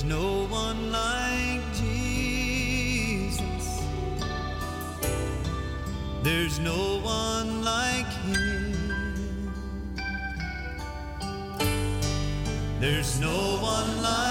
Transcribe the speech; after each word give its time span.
There's 0.00 0.12
no 0.18 0.46
one 0.46 0.90
like 0.90 1.60
Jesus. 1.74 3.36
There's 6.22 6.58
no 6.58 7.00
one 7.02 7.62
like 7.62 8.10
him. 8.24 9.52
There's 12.80 13.20
no 13.20 13.58
one 13.60 14.02
like 14.02 14.29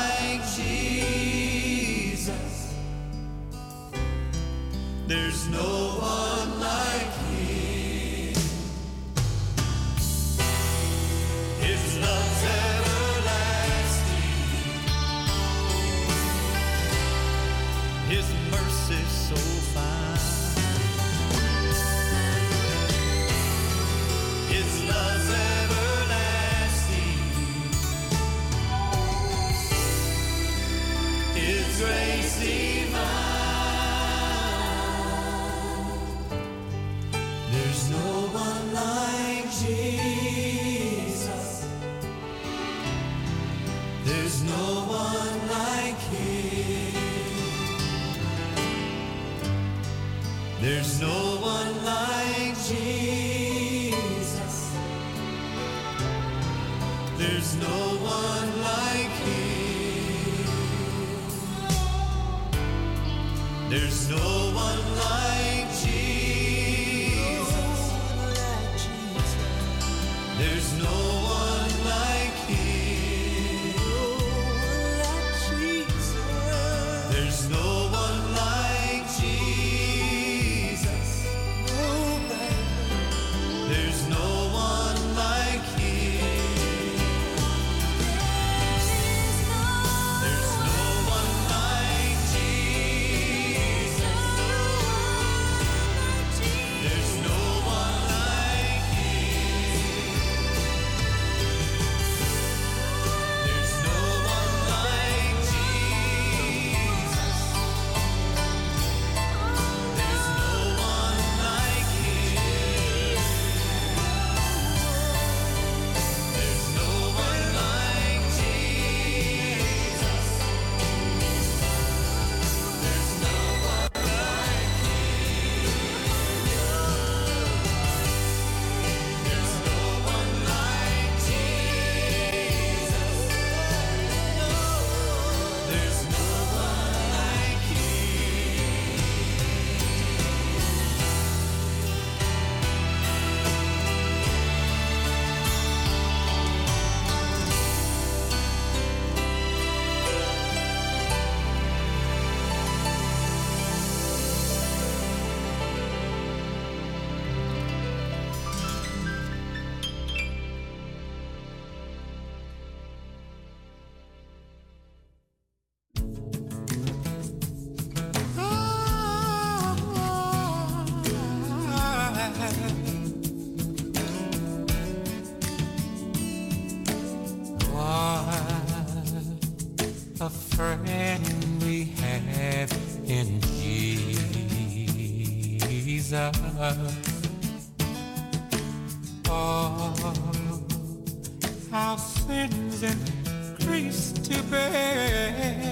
baby. 194.49 195.68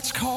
That's 0.00 0.12
called 0.12 0.29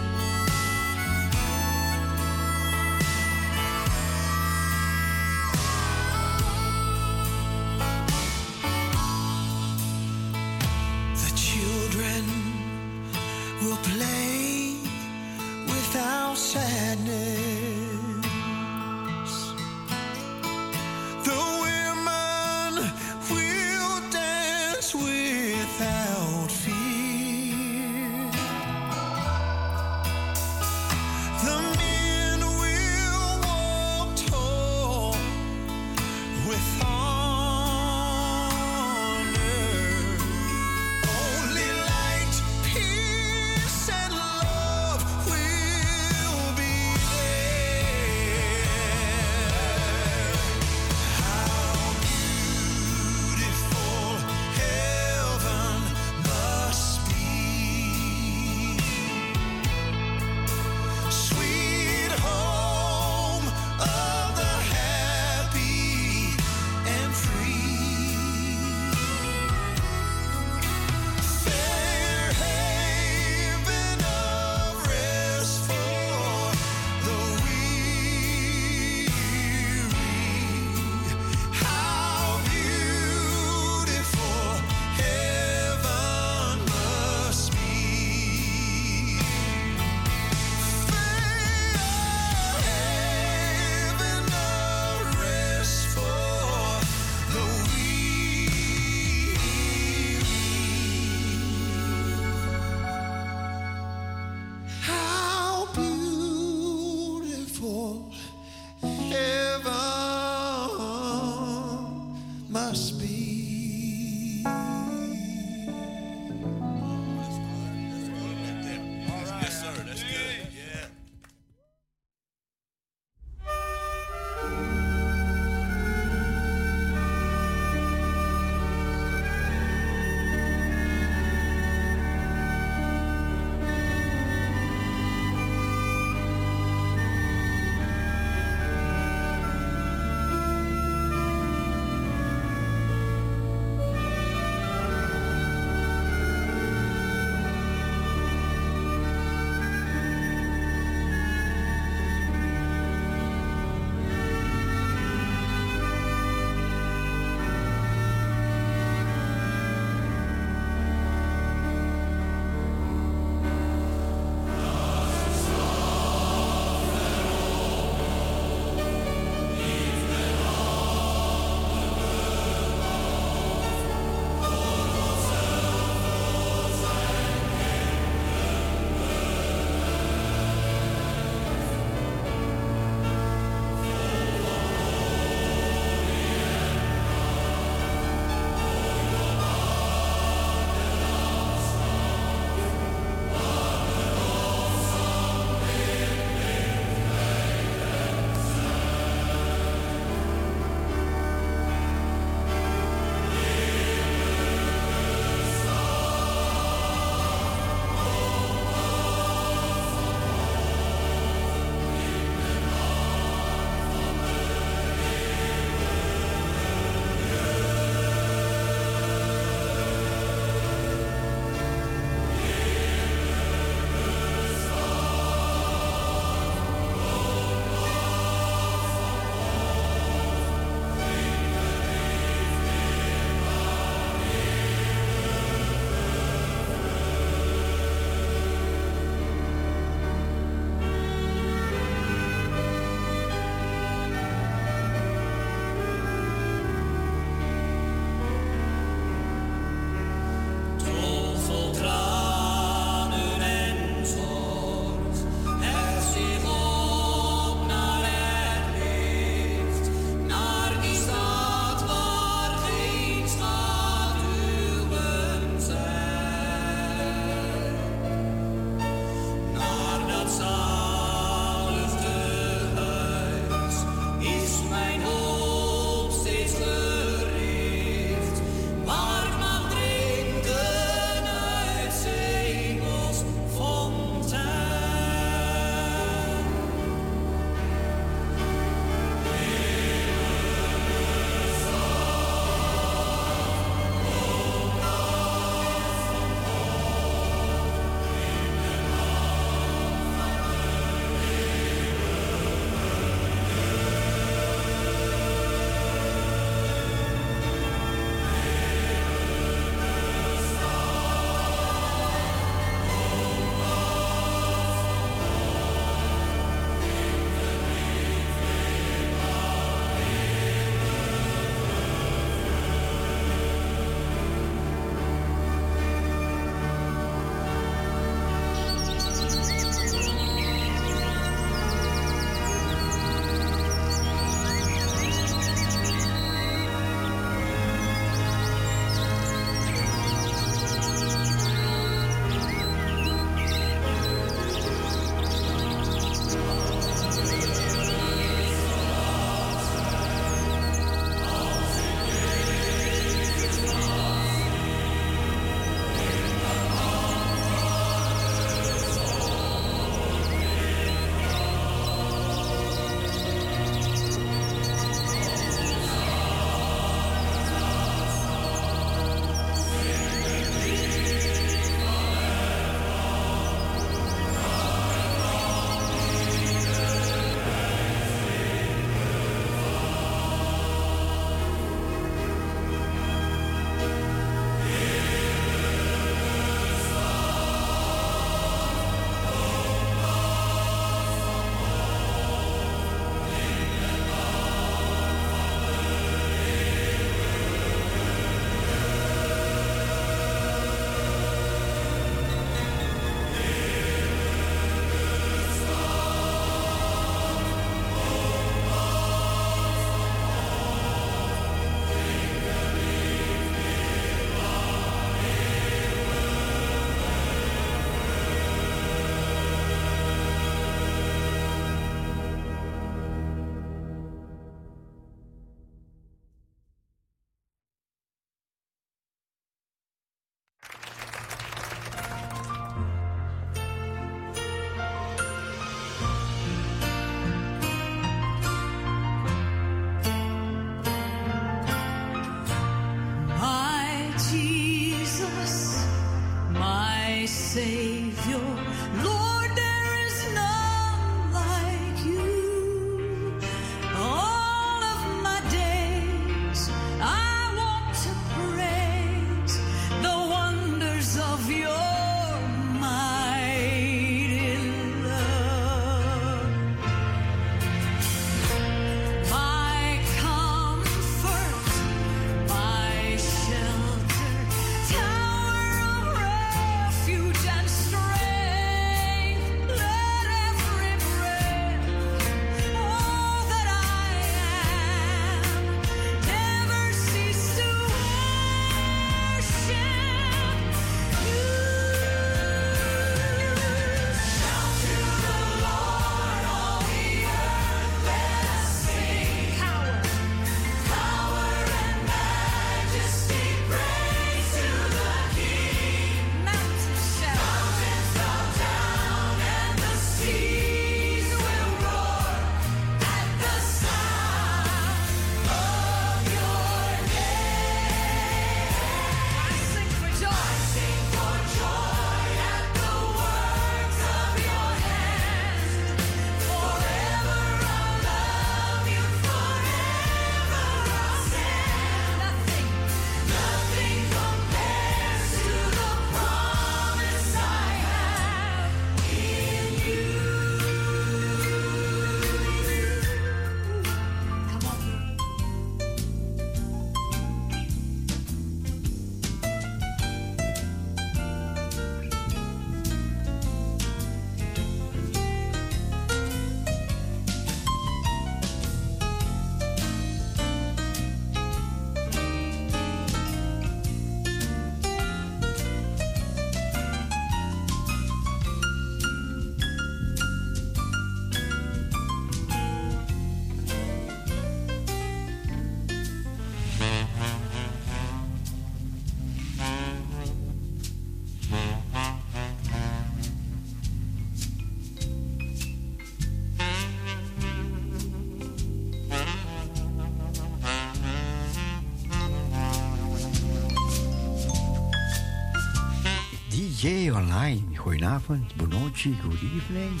Hey 597.10 597.18
online, 597.18 597.76
goedenavond, 597.76 598.56
buongiorno, 598.56 599.16
good 599.20 599.40
evening. 599.42 600.00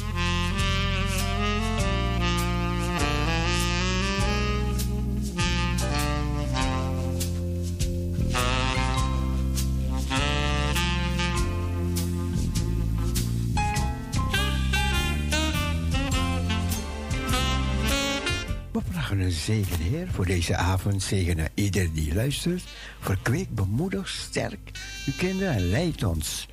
Een 19.10 19.32
Heer, 19.80 20.08
voor 20.08 20.26
deze 20.26 20.56
avond. 20.56 21.02
Zegenen 21.02 21.48
ieder 21.54 21.92
die 21.92 22.14
luistert. 22.14 22.64
Verkweek, 23.00 23.54
bemoedig, 23.54 24.08
sterk 24.08 24.70
uw 25.06 25.12
kinderen 25.16 25.54
en 25.54 25.68
leidt 25.68 26.04
ons 26.04 26.48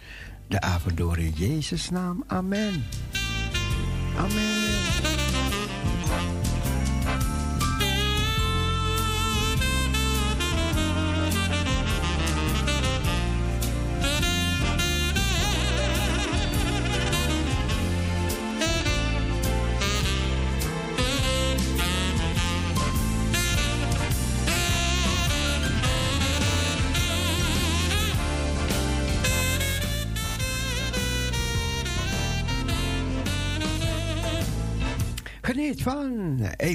de 0.47 0.61
avond 0.61 0.97
door 0.97 1.17
in 1.17 1.33
Jezus' 1.35 1.89
naam. 1.89 2.23
Amen. 2.27 2.85
Amen. 4.17 4.96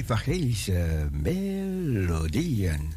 Evangelische 0.03 1.09
melodieën. 1.11 2.93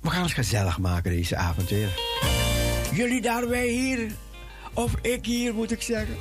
We 0.00 0.10
gaan 0.10 0.22
het 0.22 0.32
gezellig 0.32 0.78
maken 0.78 1.10
deze 1.10 1.36
avond 1.36 1.68
weer. 1.68 1.88
Jullie 2.92 3.20
daar, 3.20 3.48
wij 3.48 3.68
hier. 3.68 4.10
Of 4.72 4.94
ik 5.02 5.24
hier, 5.24 5.54
moet 5.54 5.70
ik 5.70 5.82
zeggen. 5.82 6.16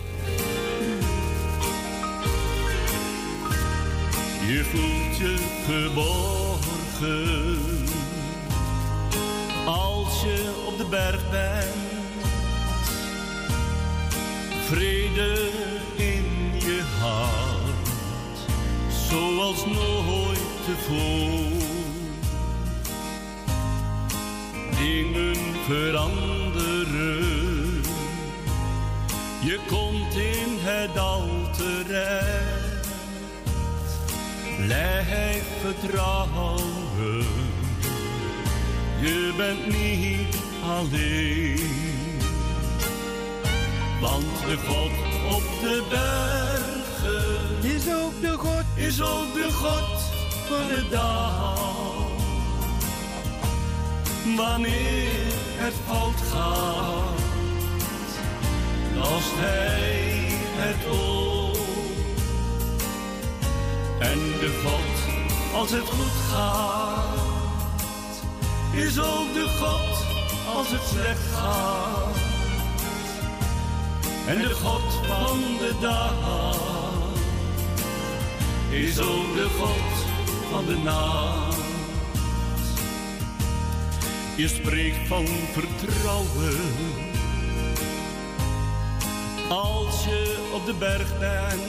Je 4.48 4.64
voelt 4.64 5.18
je 5.18 5.36
geborgen 5.66 6.28
als 9.66 10.22
je 10.22 10.66
op 10.68 10.78
de 10.78 10.86
berg 10.90 11.30
bent. 11.30 11.76
Vrede 14.66 15.57
zoals 19.10 19.65
nooit 19.65 20.39
tevoren. 20.65 21.76
Dingen 24.78 25.36
veranderen, 25.65 27.26
je 29.41 29.60
komt 29.67 30.15
in 30.15 30.58
het 30.60 30.93
dal 30.93 31.30
terecht. 31.58 32.88
Blijf 34.65 35.43
vertrouwen, 35.62 37.26
je 39.02 39.34
bent 39.38 39.65
niet 39.65 40.38
alleen. 40.63 41.67
Want 44.02 44.26
de 44.46 44.58
God 44.67 44.91
op 45.36 45.43
de 45.62 45.84
bergen 45.89 47.74
Is 47.76 47.93
ook 47.93 48.22
de 48.22 48.38
God. 48.38 48.67
Is 48.78 49.02
ook 49.02 49.34
de 49.34 49.52
God 49.52 50.00
van 50.48 50.68
de 50.68 50.86
dag. 50.90 51.66
Wanneer 54.36 55.34
het 55.58 55.74
fout 55.88 56.22
gaat, 56.32 57.20
lost 58.96 59.34
Hij 59.36 60.28
het 60.56 60.86
op. 60.92 61.58
En 64.00 64.20
de 64.40 64.62
God, 64.63 65.13
als 65.60 65.72
het 65.72 65.88
goed 65.90 66.32
gaat, 66.32 67.18
is 68.74 69.00
ook 69.00 69.34
de 69.34 69.48
God 69.60 70.06
als 70.56 70.68
het 70.70 70.88
slecht 70.88 71.34
gaat. 71.34 72.16
En 74.28 74.38
de 74.38 74.54
God 74.54 74.94
van 75.08 75.38
de 75.60 75.76
dag 75.82 76.77
is 78.78 79.00
ook 79.00 79.36
de 79.36 79.48
God 79.60 80.06
van 80.52 80.66
de 80.66 80.78
nacht. 80.78 81.58
Je 84.36 84.48
spreekt 84.48 85.08
van 85.08 85.26
vertrouwen 85.28 86.58
als 89.50 90.04
je 90.04 90.50
op 90.54 90.66
de 90.66 90.74
berg 90.74 91.20
bent. 91.20 91.62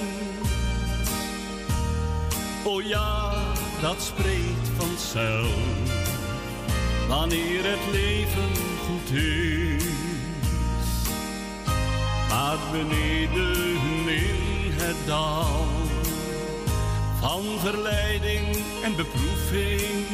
Oh 2.64 2.82
ja, 2.82 3.34
dat 3.80 4.02
spreekt 4.02 4.68
vanzelf 4.76 5.56
wanneer 7.08 7.64
het 7.64 7.92
leven 7.92 8.54
goed 8.86 9.16
is. 9.16 9.84
Maar 12.28 12.58
beneden 12.72 13.56
in 14.06 14.72
het 14.72 14.96
dal 15.06 15.87
van 17.20 17.42
verleiding 17.58 18.56
en 18.82 18.96
beproeving, 18.96 20.06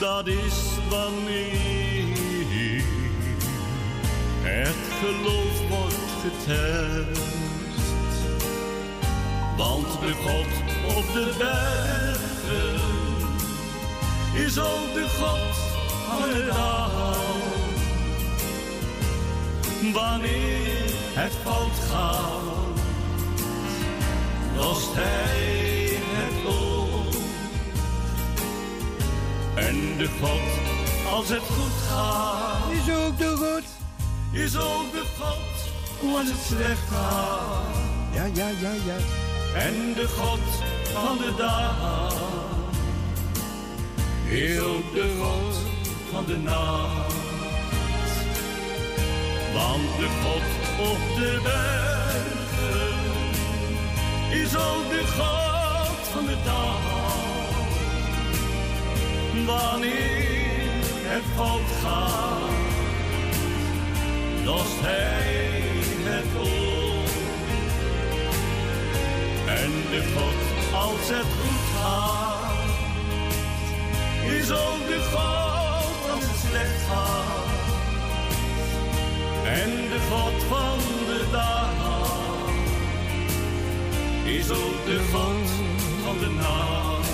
dat 0.00 0.26
is 0.26 0.54
wanneer 0.88 2.84
het 4.42 4.76
geloof 5.00 5.68
wordt 5.68 5.94
getest. 6.22 7.34
Want 9.56 9.86
de 10.00 10.12
God 10.12 10.46
op 10.96 11.12
de 11.12 11.34
bergen 11.38 12.06
is 14.46 14.58
ook 14.58 14.94
de 14.94 15.08
God 15.18 15.56
van 16.08 16.28
het 16.28 16.46
dal. 16.46 17.14
Wanneer 19.92 20.90
het 21.14 21.32
fout 21.42 21.78
gaat, 21.90 22.55
lost 24.56 24.90
hij 24.92 25.98
het 26.16 26.54
op. 26.54 27.14
En 29.54 29.96
de 29.98 30.08
God, 30.20 30.40
als 31.12 31.28
het 31.28 31.38
goed 31.42 31.72
gaat, 31.88 32.70
Is 32.72 32.94
ook 32.94 33.18
de 33.18 33.36
God. 33.36 33.64
is 34.32 34.56
ook 34.56 34.92
de 34.92 35.04
God 35.18 36.14
als 36.16 36.28
het 36.28 36.40
slecht 36.46 36.88
gaat. 36.90 37.74
Ja, 38.12 38.24
ja, 38.24 38.48
ja, 38.48 38.72
ja. 38.72 38.96
En 39.60 39.92
de 39.94 40.08
God 40.08 40.38
van 40.92 41.16
de 41.18 41.34
dag 41.36 42.14
is 44.28 44.58
ook 44.58 44.94
de 44.94 45.16
God 45.22 45.56
van 46.12 46.24
de 46.26 46.36
nacht. 46.38 47.14
Want 49.54 49.98
de 49.98 50.08
God 50.22 50.88
op 50.90 50.98
de 51.16 51.40
bergen 51.42 51.95
is 54.46 54.56
ook 54.56 54.88
de 54.90 55.04
God 55.18 56.08
van 56.12 56.26
de 56.26 56.36
dag. 56.44 56.80
Wanneer 59.46 60.62
het 61.12 61.22
fout 61.34 61.70
gaat, 61.82 62.50
lost 64.44 64.80
Hij 64.80 65.62
het 66.08 66.30
op. 66.40 67.08
En 69.48 69.70
de 69.90 70.02
God, 70.14 70.40
als 70.74 71.08
het 71.08 71.30
goed 71.38 71.64
gaat, 71.76 72.68
is 74.38 74.50
ook 74.50 74.82
de 74.88 75.00
God 75.12 76.10
als 76.14 76.24
het 76.24 76.40
slecht 76.48 76.82
gaat. 76.88 77.54
En 79.44 79.70
de 79.70 80.00
God 80.10 80.42
van 80.48 80.78
de 81.06 81.24
dag 81.30 81.85
is 84.26 84.50
ook 84.50 84.84
de 84.84 85.00
God 85.12 85.50
van 86.04 86.18
de 86.18 86.30
nacht. 86.30 87.08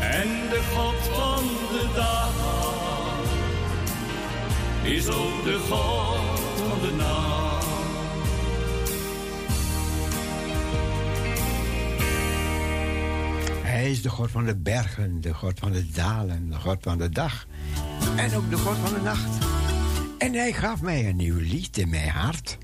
En 0.00 0.28
de 0.50 0.62
God 0.74 0.94
van 1.14 1.44
de 1.70 1.88
dag 1.94 2.34
is 4.82 5.08
ook 5.08 5.44
de 5.44 5.58
God 5.68 6.40
van 6.68 6.88
de 6.88 6.94
nacht. 6.96 7.66
Hij 13.62 13.90
is 13.90 14.02
de 14.02 14.08
God 14.08 14.30
van 14.30 14.44
de 14.44 14.56
bergen, 14.56 15.20
de 15.20 15.34
God 15.34 15.58
van 15.58 15.72
de 15.72 15.90
dalen, 15.90 16.50
de 16.50 16.56
God 16.56 16.78
van 16.80 16.98
de 16.98 17.08
dag. 17.08 17.46
En 18.16 18.34
ook 18.34 18.50
de 18.50 18.56
God 18.56 18.76
van 18.76 18.94
de 18.94 19.00
nacht. 19.00 19.44
En 20.18 20.32
hij 20.32 20.52
gaf 20.52 20.82
mij 20.82 21.08
een 21.08 21.16
nieuw 21.16 21.38
lied 21.38 21.78
in 21.78 21.88
mijn 21.88 22.08
hart. 22.08 22.58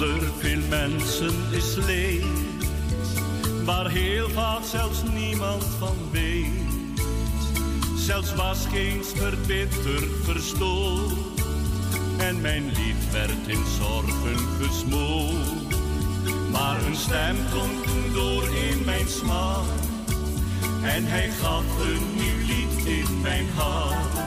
Onder 0.00 0.32
veel 0.38 0.60
mensen 0.68 1.34
is 1.50 1.74
leed, 1.74 2.24
waar 3.64 3.90
heel 3.90 4.28
vaak 4.28 4.64
zelfs 4.64 5.02
niemand 5.02 5.64
van 5.78 5.96
weet. 6.10 7.02
Zelfs 7.96 8.34
was 8.34 8.66
geen 8.72 9.04
verbitterd 9.04 10.10
verstoord, 10.22 11.12
en 12.18 12.40
mijn 12.40 12.64
lied 12.64 13.12
werd 13.12 13.46
in 13.46 13.64
zorgen 13.78 14.38
gesmoord. 14.60 15.76
Maar 16.50 16.82
een 16.86 16.96
stem 16.96 17.36
klonk 17.50 18.12
door 18.12 18.42
in 18.42 18.84
mijn 18.84 19.08
smaak, 19.08 19.66
en 20.82 21.04
hij 21.04 21.30
gaf 21.30 21.64
een 21.80 22.14
nieuw 22.14 22.46
lied 22.46 22.86
in 22.86 23.20
mijn 23.20 23.46
hart. 23.54 24.18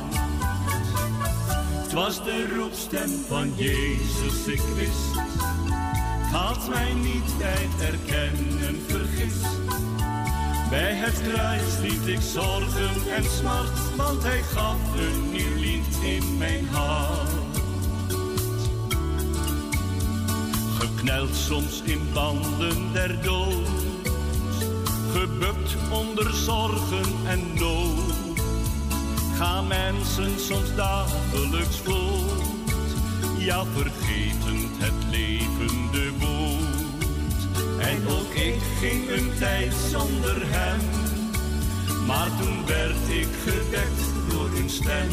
Het 1.81 1.93
was 1.93 2.23
de 2.23 2.55
roepstem 2.55 3.09
van 3.27 3.53
Jezus, 3.55 4.47
ik 4.47 4.61
wist. 4.75 5.50
Had 6.31 6.69
mij 6.69 6.93
niet 6.93 7.37
bij 7.37 7.69
erkennen 7.79 8.81
vergist. 8.87 9.45
Bij 10.69 10.93
het 10.93 11.21
kruis 11.21 11.77
liet 11.81 12.07
ik 12.07 12.21
zorgen 12.21 13.13
en 13.15 13.23
smart, 13.23 13.95
want 13.95 14.23
hij 14.23 14.41
gaf 14.41 14.77
een 14.95 15.31
nieuw 15.31 15.55
lied 15.55 15.95
in 16.03 16.37
mijn 16.37 16.67
hart. 16.67 17.29
Gekneld 20.79 21.35
soms 21.35 21.81
in 21.81 22.09
banden 22.13 22.93
der 22.93 23.21
dood, 23.21 23.69
gebukt 25.13 25.75
onder 25.91 26.33
zorgen 26.33 27.05
en 27.27 27.53
nood 27.53 28.11
gaan 29.41 29.67
mensen 29.67 30.39
soms 30.39 30.75
dagelijks 30.75 31.77
voort. 31.77 32.41
Ja, 33.37 33.63
vergetend 33.65 34.77
het 34.77 34.93
levende 35.09 35.40
ik 38.45 38.61
ging 38.79 39.09
een 39.09 39.31
tijd 39.39 39.73
zonder 39.91 40.37
hem. 40.43 40.79
Maar 42.05 42.29
toen 42.41 42.65
werd 42.65 43.09
ik 43.09 43.27
gewekt 43.43 44.29
door 44.29 44.49
een 44.57 44.69
stem. 44.69 45.09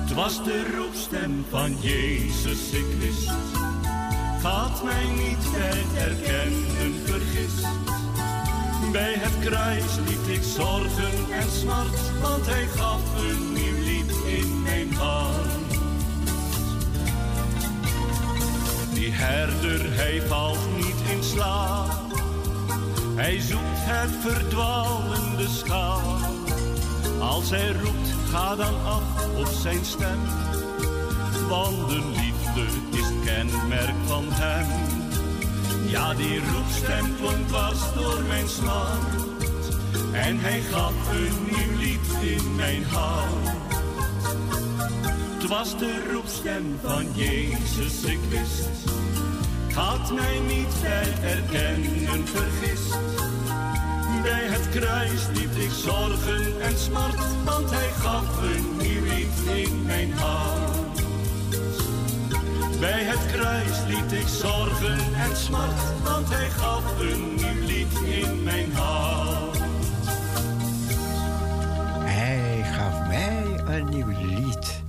Het 0.00 0.12
was 0.12 0.44
de 0.44 0.70
roepstem 0.76 1.44
van 1.50 1.76
Jezus, 1.80 2.70
ik 2.70 2.86
wist. 2.98 3.30
Gaat 4.40 4.84
mij 4.84 5.04
niet 5.04 5.44
herkennen 5.92 6.94
vergist. 7.04 7.66
Bij 8.92 9.14
het 9.16 9.48
kruis 9.48 9.96
liet 10.08 10.36
ik 10.36 10.42
zorgen 10.42 11.32
en 11.32 11.50
smart, 11.50 12.20
want 12.22 12.46
hij 12.46 12.66
gaf 12.66 13.00
een 13.18 13.52
nieuw 13.52 13.84
lied 13.84 14.12
in 14.26 14.62
mijn 14.62 14.94
hart. 14.94 15.62
Die 18.94 19.10
herder, 19.10 19.94
hij 19.94 20.22
valt 20.26 20.58
niet 20.76 20.91
Hij 23.14 23.40
zoekt 23.40 23.62
het 23.64 24.10
verdwalende 24.20 25.48
schaap. 25.48 26.02
Als 27.20 27.50
hij 27.50 27.72
roept, 27.72 28.08
ga 28.30 28.56
dan 28.56 28.84
af 28.84 29.26
op 29.36 29.46
zijn 29.46 29.84
stem. 29.84 30.20
Want 31.48 31.88
de 31.88 32.12
liefde 32.14 32.64
is 32.98 33.04
het 33.04 33.24
kenmerk 33.24 33.94
van 34.06 34.24
hem. 34.28 34.66
Ja, 35.86 36.14
die 36.14 36.40
roepstem 36.52 37.16
klonk 37.16 37.48
dwars 37.48 37.80
door 37.94 38.22
mijn 38.28 38.48
smart. 38.48 39.14
En 40.12 40.38
hij 40.38 40.60
gaf 40.60 40.92
een 41.10 41.44
nieuw 41.50 41.78
lied 41.78 42.36
in 42.36 42.56
mijn 42.56 42.84
hart. 42.84 43.56
Het 45.38 45.48
was 45.48 45.78
de 45.78 46.10
roepstem 46.12 46.78
van 46.82 47.06
Jezus, 47.14 48.02
ik 48.02 48.20
wist. 48.28 49.01
Had 49.74 50.12
mij 50.12 50.40
niet 50.40 50.80
bij 50.82 51.30
erkennen 51.30 52.26
vergist. 52.26 52.90
Bij 54.22 54.44
het 54.44 54.68
kruis 54.68 55.26
liet 55.28 55.56
ik 55.56 55.70
zorgen 55.70 56.60
en 56.60 56.78
smart, 56.78 57.44
want 57.44 57.70
hij 57.70 57.88
gaf 57.88 58.42
een 58.42 58.76
nieuw 58.76 59.02
lied 59.02 59.66
in 59.66 59.82
mijn 59.86 60.12
hart. 60.12 61.00
Bij 62.80 63.02
het 63.02 63.32
kruis 63.32 63.84
liet 63.86 64.12
ik 64.12 64.26
zorgen 64.26 64.98
en 65.14 65.36
smart, 65.36 66.02
want 66.04 66.28
hij 66.28 66.50
gaf 66.50 67.00
een 67.00 67.34
nieuw 67.34 67.66
lied 67.66 68.00
in 68.04 68.42
mijn 68.42 68.72
hart. 68.72 69.58
Hij 71.98 72.62
gaf 72.72 73.06
mij 73.06 73.76
een 73.76 73.88
nieuw 73.88 74.08
lied 74.08 74.82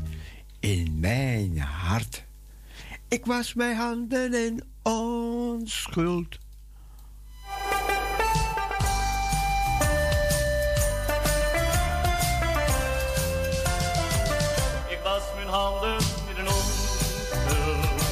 in 0.59 0.99
mijn 0.99 1.59
hart. 1.59 2.23
Ik 3.07 3.25
was 3.25 3.53
mijn 3.53 3.75
handen 3.75 4.33
in 4.33 4.72
onschuld. 4.83 6.37
Ik 14.87 14.99
was 15.03 15.21
mijn 15.35 15.47
handen 15.47 15.95
met 16.27 16.37
een 16.37 16.47
onschuld, 16.47 18.05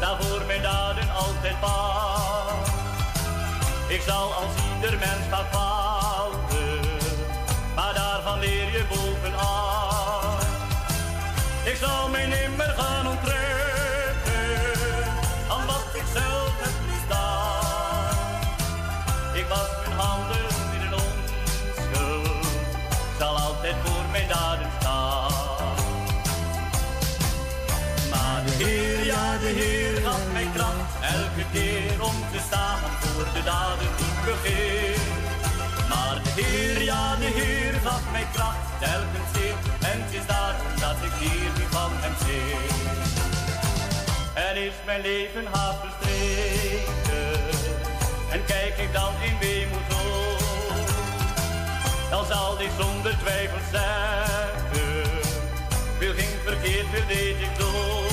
daarvoor 0.00 0.46
mijn 0.46 0.62
daden 0.62 1.10
altijd 1.10 1.60
baar. 1.60 2.52
Ik 3.88 4.00
zal 4.00 4.32
als 4.32 4.52
ieder 4.74 4.98
mens 4.98 5.28
gaan 5.30 5.67
voor 32.50 33.24
de 33.34 33.42
daden 33.44 33.78
die 33.96 34.06
ik 34.06 34.24
begeer. 34.24 34.98
Maar 35.88 36.22
de 36.22 36.42
Heer, 36.42 36.82
ja 36.82 37.16
de 37.16 37.24
Heer 37.24 37.74
gaf 37.84 38.02
mij 38.12 38.26
kracht, 38.32 38.68
telkens 38.80 39.30
weer, 39.32 39.54
en 39.90 40.02
het 40.02 40.14
is 40.14 40.26
daarom 40.26 40.72
dat 40.80 40.96
ik 41.08 41.12
hier 41.18 41.50
nu 41.58 41.64
van 41.70 41.90
hem 41.94 42.14
zing. 42.26 42.70
En 44.34 44.56
is 44.56 44.72
mijn 44.86 45.00
leven 45.00 45.46
haast 45.52 45.78
verstreken, 45.80 47.40
en 48.30 48.44
kijk 48.44 48.78
ik 48.78 48.92
dan 48.92 49.12
in 49.28 49.36
weemoed 49.40 49.88
rond, 49.92 50.88
dan 52.10 52.26
zal 52.26 52.60
ik 52.60 52.70
zonder 52.80 53.18
twijfel 53.18 53.58
zeggen, 53.72 55.10
veel 55.98 56.14
ging 56.14 56.34
verkeerd, 56.44 56.86
veel 56.92 57.06
deed 57.06 57.40
ik 57.40 57.58
door. 57.58 58.07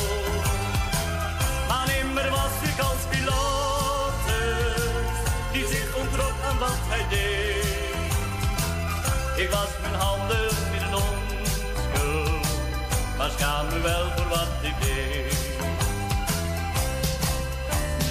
Ik 9.45 9.51
was 9.51 9.73
mijn 9.81 9.93
handen 9.93 10.49
in 10.75 10.81
een 10.87 10.95
onschuld, 10.95 12.45
maar 13.17 13.29
schaam 13.37 13.65
me 13.67 13.79
wel 13.81 14.05
voor 14.15 14.27
wat 14.27 14.47
ik 14.61 14.75
deed. 14.81 15.37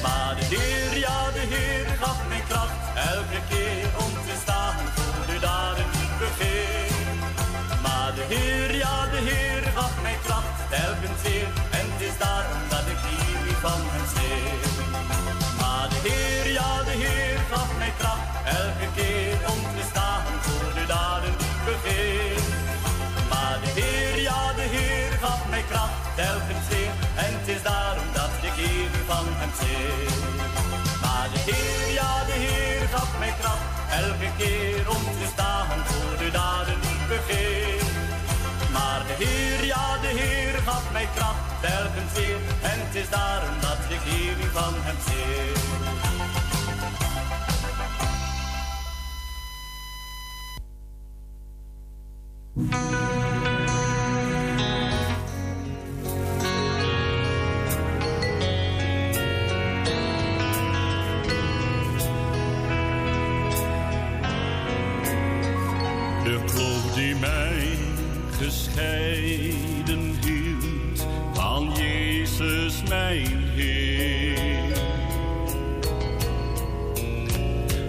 Maar 0.02 0.34
de 0.38 0.44
Heer, 0.54 0.98
ja 0.98 1.30
de 1.30 1.44
Heer 1.54 1.86
gaf 2.00 2.18
mij 2.28 2.42
kracht, 2.48 2.80
elke 3.14 3.40
keer 3.48 3.86
om 4.04 4.12
te 4.26 4.34
staan 4.42 4.74
voor 4.94 5.26
de 5.32 5.38
daden 5.40 5.86
die 5.92 6.10
begeer. 6.18 6.92
Maar 7.82 8.12
de 8.14 8.24
Heer, 8.34 8.74
ja 8.76 9.06
de 9.14 9.20
Heer 9.30 9.62
gaf 9.76 10.02
mij 10.02 10.18
kracht, 10.26 10.56
telkens 10.70 11.22
weer, 11.22 11.48
en 11.78 11.86
het 11.92 12.02
is 12.08 12.18
daarom 12.18 12.62
dat 12.74 12.86
ik 12.94 13.00
hier 13.08 13.54
van 13.64 13.80
hem 13.92 14.06
zing. 14.16 14.60
Maar 15.60 15.88
de 15.92 16.00
Heer, 16.08 16.52
ja 16.52 16.82
de 16.88 16.94
Heer 17.04 17.38
gaf 17.50 17.70
mij 17.78 17.92
kracht, 17.98 18.28
elke 18.44 18.88
keer 18.96 19.36
om 19.52 19.60
te 19.76 19.84
staan 19.90 20.13
Maar 23.30 23.58
de 23.64 23.70
Heer, 23.80 24.20
ja 24.20 24.52
de 24.52 24.66
Heer 24.74 25.12
gaf 25.22 25.48
mij 25.48 25.64
kracht, 25.70 25.98
telkens 26.14 26.66
weer, 26.68 26.92
en 27.24 27.30
het 27.38 27.48
is 27.48 27.62
daarom 27.62 28.08
dat 28.12 28.32
ik 28.48 28.54
hier 28.62 28.88
nu 28.94 29.00
van 29.06 29.26
hem 29.40 29.52
zing. 29.60 30.10
Maar 31.02 31.28
de 31.34 31.40
Heer, 31.48 31.94
ja 32.00 32.12
de 32.30 32.36
Heer 32.44 32.88
gaf 32.94 33.18
mij 33.18 33.34
kracht, 33.40 33.68
elke 34.02 34.30
keer 34.36 34.82
om 34.96 35.04
te 35.20 35.28
staan 35.32 35.78
voor 35.84 36.16
de 36.22 36.30
daden 36.30 36.80
die 36.80 37.00
begeer. 37.12 37.82
Maar 38.72 39.02
de 39.08 39.14
Heer, 39.24 39.64
ja 39.74 39.86
de 40.04 40.12
Heer 40.20 40.54
gaf 40.66 40.84
mij 40.92 41.08
kracht, 41.14 41.44
telkens 41.60 42.12
weer, 42.18 42.40
en 42.70 42.78
het 42.84 42.94
is 43.02 43.10
daarom 43.10 43.56
dat 43.60 43.80
ik 43.96 44.02
hier 44.10 44.36
van 44.52 44.74
hem 44.86 44.98
zing. 45.06 46.43
De 52.54 52.62
kloof 66.46 66.94
die 66.94 67.14
mij 67.16 67.78
gescheiden 68.30 70.14
hield 70.24 71.06
van 71.32 71.72
Jezus 71.76 72.82
mijn 72.88 73.42
Heer. 73.54 74.78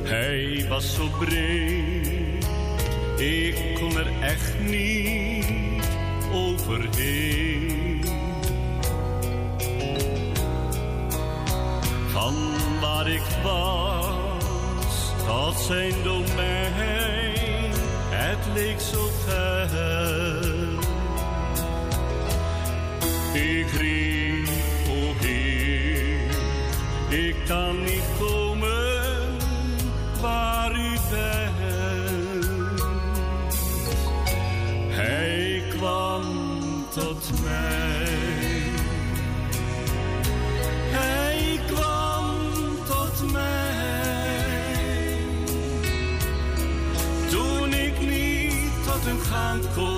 Hij 0.03 0.65
was 0.69 0.95
zo 0.95 1.07
breed 1.19 1.74
echt 4.25 4.59
niet 4.59 5.83
overheen. 6.33 8.03
Van 12.11 12.35
waar 12.81 13.07
ik 13.07 13.21
was, 13.43 15.13
dat 15.27 15.61
zijn 15.61 15.93
domein, 16.03 17.71
het 18.09 18.53
leek 18.53 18.79
zo 18.79 19.09
ver. 19.25 19.69
Ik 23.33 23.71
riep. 23.71 24.14
uncle. 49.55 49.94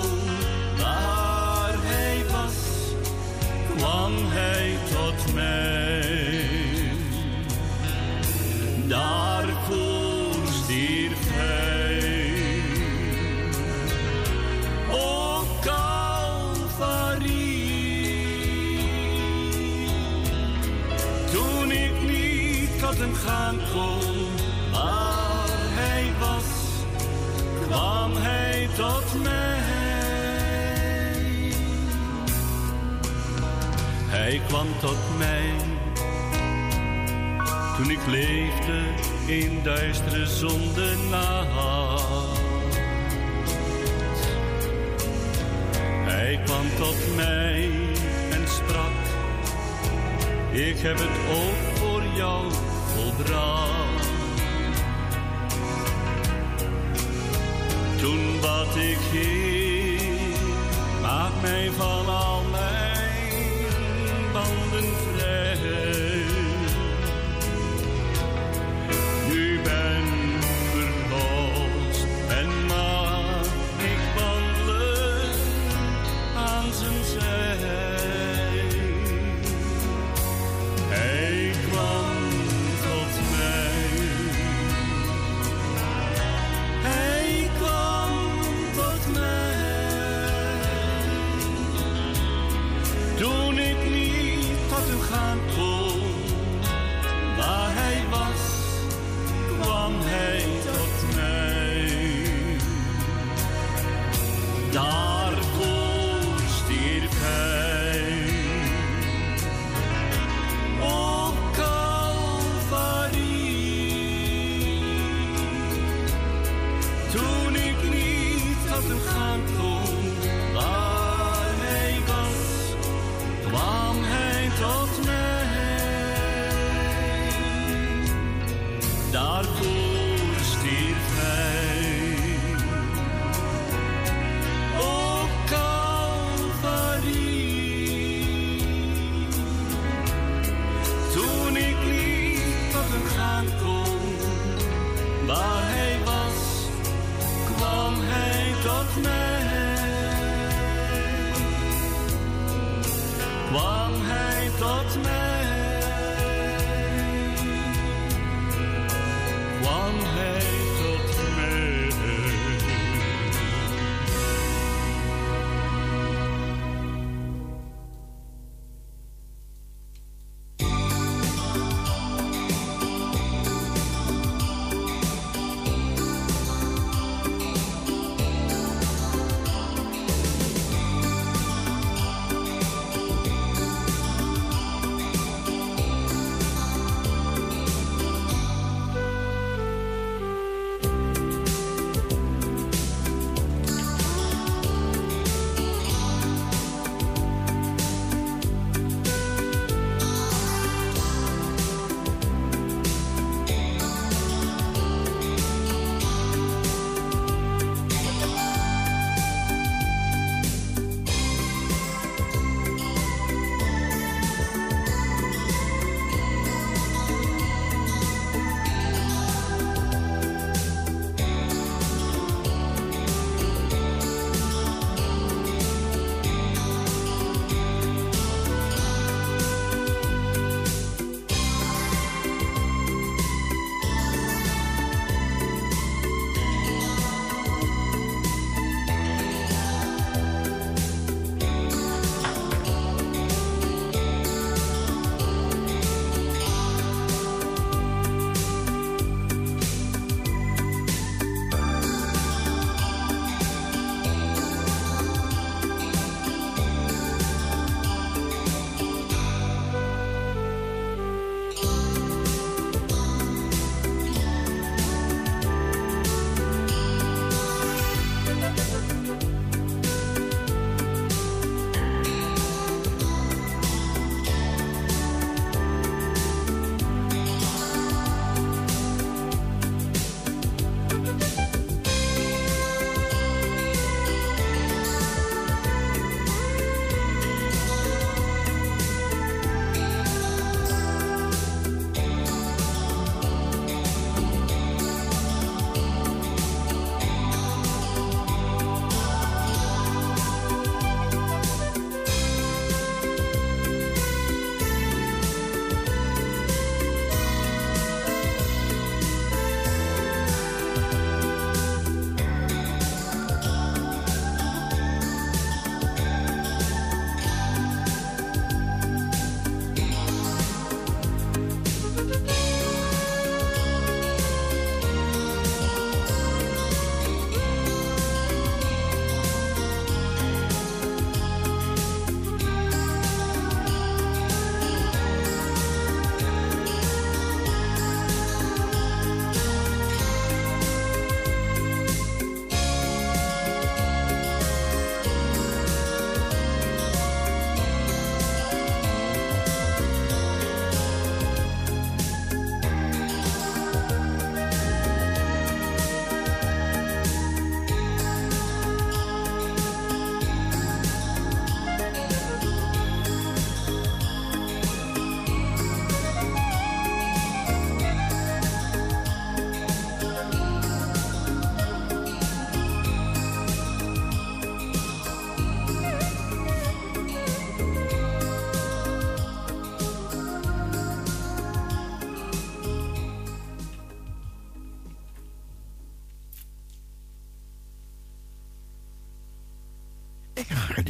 Hij 34.28 34.40
kwam 34.46 34.66
tot 34.80 35.18
mij 35.18 35.50
toen 37.76 37.90
ik 37.90 38.06
leefde 38.06 38.82
in 39.26 39.60
duistere 39.62 40.26
zonden 40.26 41.08
nacht. 41.10 42.38
Hij 46.04 46.40
kwam 46.44 46.66
tot 46.76 47.16
mij 47.16 47.70
en 48.30 48.48
sprak, 48.48 48.96
ik 50.50 50.78
heb 50.78 50.98
het 50.98 51.18
ook 51.32 51.76
voor 51.78 52.02
jou 52.16 52.52
volbracht. 52.94 54.08
Toen 58.00 58.40
wat 58.40 58.76
ik, 58.76 58.98
maak 61.02 61.32
mij 61.42 61.70
van 61.76 62.08
al 62.08 62.57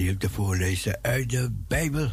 gedeelte 0.08 0.34
voorlezen 0.34 0.98
uit 1.02 1.30
de 1.30 1.50
Bijbel. 1.68 2.10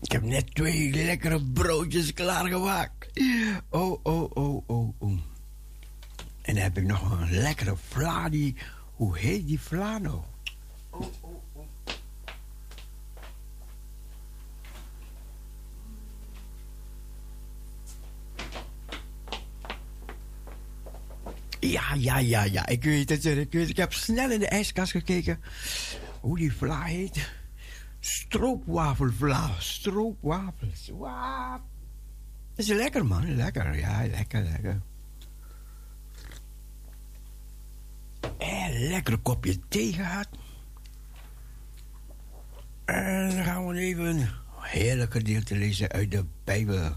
Ik 0.00 0.12
heb 0.12 0.22
net 0.22 0.54
twee 0.54 0.90
lekkere 0.90 1.44
broodjes 1.44 2.12
klaargemaakt. 2.12 3.20
Oh, 3.70 4.00
oh, 4.02 4.30
oh, 4.36 4.62
oh, 4.66 4.94
oh. 4.98 5.18
En 6.42 6.54
dan 6.54 6.62
heb 6.62 6.78
ik 6.78 6.84
nog 6.84 7.10
een 7.10 7.30
lekkere 7.30 7.76
vla. 7.76 8.30
Hoe 8.94 9.18
heet 9.18 9.46
die 9.46 9.60
vla 9.60 9.98
nou? 9.98 10.20
Ja, 21.94 22.18
ja, 22.18 22.18
ja, 22.18 22.44
ja. 22.44 22.66
Ik 22.66 22.84
weet 22.84 23.08
het, 23.08 23.24
ik 23.24 23.52
weet 23.52 23.60
het. 23.60 23.68
Ik 23.68 23.76
heb 23.76 23.92
snel 23.92 24.30
in 24.30 24.38
de 24.38 24.48
ijskast 24.48 24.90
gekeken 24.90 25.40
hoe 26.20 26.36
die 26.36 26.52
vla 26.52 26.82
heet. 26.82 27.30
Stroopwafelvla. 28.00 29.50
Stroopwafels. 29.58 30.86
Dat 30.86 31.60
is 32.54 32.68
lekker, 32.68 33.06
man. 33.06 33.34
Lekker. 33.34 33.78
Ja, 33.78 34.06
lekker, 34.06 34.42
lekker. 34.42 34.80
En 38.38 38.88
lekker 38.88 39.18
kopje 39.18 39.58
thee 39.68 39.92
gehad. 39.92 40.28
En 42.84 43.30
dan 43.30 43.44
gaan 43.44 43.66
we 43.66 43.78
even 43.78 44.04
een 44.04 44.28
heerlijk 44.60 45.12
gedeelte 45.12 45.56
lezen 45.56 45.88
uit 45.88 46.10
de 46.10 46.24
Bijbel. 46.44 46.96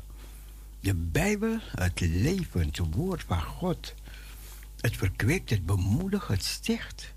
De 0.80 0.96
Bijbel, 0.96 1.58
het 1.72 2.00
levend 2.00 2.78
woord 2.78 3.24
van 3.24 3.42
God. 3.42 3.94
Het 4.84 4.98
verkweekt, 4.98 5.50
het 5.50 5.66
bemoedigt, 5.66 6.28
het 6.28 6.44
sticht. 6.44 7.14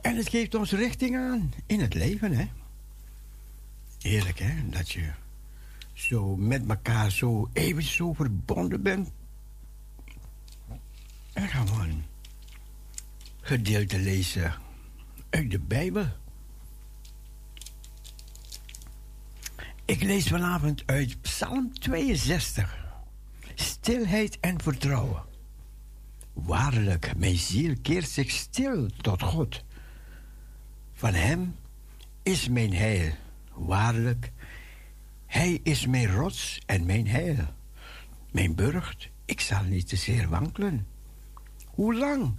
En 0.00 0.16
het 0.16 0.28
geeft 0.28 0.54
ons 0.54 0.72
richting 0.72 1.16
aan 1.16 1.52
in 1.66 1.80
het 1.80 1.94
leven, 1.94 2.32
hè. 2.32 2.48
Heerlijk, 4.00 4.38
hè, 4.38 4.68
dat 4.68 4.90
je 4.90 5.10
zo 5.92 6.36
met 6.36 6.68
elkaar 6.68 7.10
zo 7.10 7.50
even 7.52 7.82
zo 7.82 8.12
verbonden 8.12 8.82
bent. 8.82 9.10
En 11.32 11.48
gaan 11.48 11.66
we 11.66 11.72
een 11.72 12.04
gedeelte 13.40 13.98
lezen 13.98 14.54
uit 15.30 15.50
de 15.50 15.58
Bijbel. 15.58 16.06
Ik 19.84 20.02
lees 20.02 20.28
vanavond 20.28 20.82
uit 20.86 21.20
Psalm 21.20 21.72
62. 21.78 22.81
Stilheid 23.54 24.40
en 24.40 24.60
vertrouwen. 24.60 25.22
Waarlijk, 26.32 27.16
mijn 27.16 27.36
ziel 27.36 27.74
keert 27.82 28.08
zich 28.08 28.30
stil 28.30 28.88
tot 29.00 29.22
God. 29.22 29.64
Van 30.92 31.14
Hem 31.14 31.54
is 32.22 32.48
mijn 32.48 32.72
heil. 32.74 33.12
Waarlijk, 33.52 34.32
Hij 35.26 35.60
is 35.62 35.86
mijn 35.86 36.06
rots 36.06 36.60
en 36.66 36.86
mijn 36.86 37.06
heil. 37.06 37.46
Mijn 38.30 38.54
burcht, 38.54 39.08
ik 39.24 39.40
zal 39.40 39.62
niet 39.62 39.88
te 39.88 39.96
zeer 39.96 40.28
wankelen. 40.28 40.86
Hoe 41.66 41.94
lang 41.94 42.34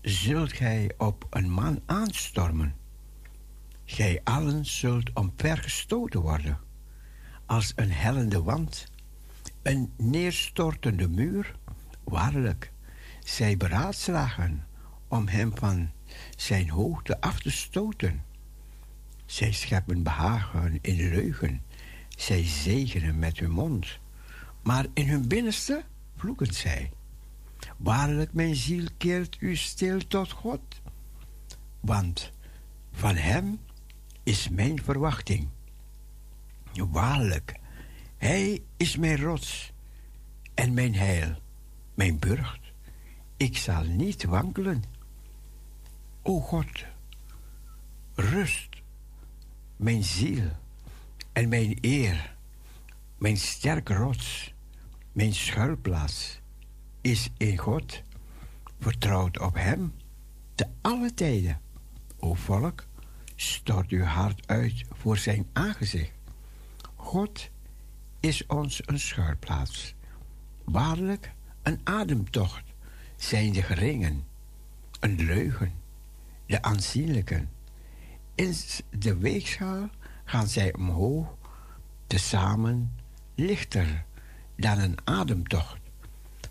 zult 0.00 0.52
gij 0.52 0.92
op 0.98 1.26
een 1.30 1.50
man 1.50 1.80
aanstormen? 1.86 2.74
Gij 3.84 4.20
allen 4.24 4.66
zult 4.66 5.12
omvergestoten 5.12 6.20
worden, 6.20 6.58
als 7.46 7.72
een 7.76 7.90
hellende 7.92 8.42
wand, 8.42 8.91
een 9.62 9.92
neerstortende 9.96 11.08
muur. 11.08 11.54
Waarlijk, 12.04 12.72
zij 13.24 13.56
beraadslagen 13.56 14.66
om 15.08 15.28
hem 15.28 15.56
van 15.56 15.90
zijn 16.36 16.70
hoogte 16.70 17.20
af 17.20 17.40
te 17.40 17.50
stoten. 17.50 18.24
Zij 19.26 19.52
scheppen 19.52 20.02
behagen 20.02 20.78
in 20.80 21.08
leugen, 21.08 21.62
zij 22.08 22.44
zegenen 22.44 23.18
met 23.18 23.38
hun 23.38 23.50
mond, 23.50 23.98
maar 24.62 24.86
in 24.94 25.08
hun 25.08 25.28
binnenste 25.28 25.84
vloeken 26.16 26.54
zij. 26.54 26.90
Waarlijk, 27.76 28.32
mijn 28.32 28.56
ziel 28.56 28.86
keert 28.96 29.36
u 29.40 29.56
stil 29.56 30.06
tot 30.06 30.30
God, 30.30 30.60
want 31.80 32.32
van 32.92 33.16
hem 33.16 33.58
is 34.22 34.48
mijn 34.48 34.82
verwachting. 34.82 35.48
Waarlijk, 36.72 37.60
hij 38.22 38.62
is 38.76 38.96
mijn 38.96 39.20
rots 39.20 39.72
en 40.54 40.74
mijn 40.74 40.94
heil, 40.94 41.36
mijn 41.94 42.18
burcht. 42.18 42.60
Ik 43.36 43.56
zal 43.56 43.82
niet 43.82 44.24
wankelen. 44.24 44.84
O 46.22 46.40
God, 46.40 46.84
rust 48.14 48.82
mijn 49.76 50.04
ziel 50.04 50.50
en 51.32 51.48
mijn 51.48 51.78
eer, 51.80 52.36
mijn 53.18 53.36
sterke 53.36 53.94
rots, 53.94 54.54
mijn 55.12 55.34
schuilplaats 55.34 56.40
is 57.00 57.30
in 57.36 57.58
God. 57.58 58.02
Vertrouwd 58.78 59.38
op 59.38 59.54
Hem 59.54 59.94
te 60.54 60.66
alle 60.80 61.14
tijden. 61.14 61.60
O 62.18 62.34
volk, 62.34 62.84
stort 63.36 63.90
uw 63.90 64.04
hart 64.04 64.48
uit 64.48 64.84
voor 64.90 65.16
Zijn 65.16 65.46
aangezicht. 65.52 66.12
God 66.94 67.50
is 68.22 68.46
ons 68.46 68.82
een 68.84 68.98
schuilplaats. 68.98 69.94
Waarlijk 70.64 71.32
een 71.62 71.80
ademtocht 71.84 72.64
zijn 73.16 73.52
de 73.52 73.62
geringen, 73.62 74.24
een 75.00 75.24
leugen, 75.24 75.72
de 76.46 76.62
aanzienlijken. 76.62 77.50
In 78.34 78.54
de 78.90 79.16
weegschaal 79.16 79.88
gaan 80.24 80.48
zij 80.48 80.74
omhoog, 80.74 81.36
tezamen 82.06 82.94
lichter 83.34 84.04
dan 84.56 84.78
een 84.78 84.98
ademtocht. 85.04 85.80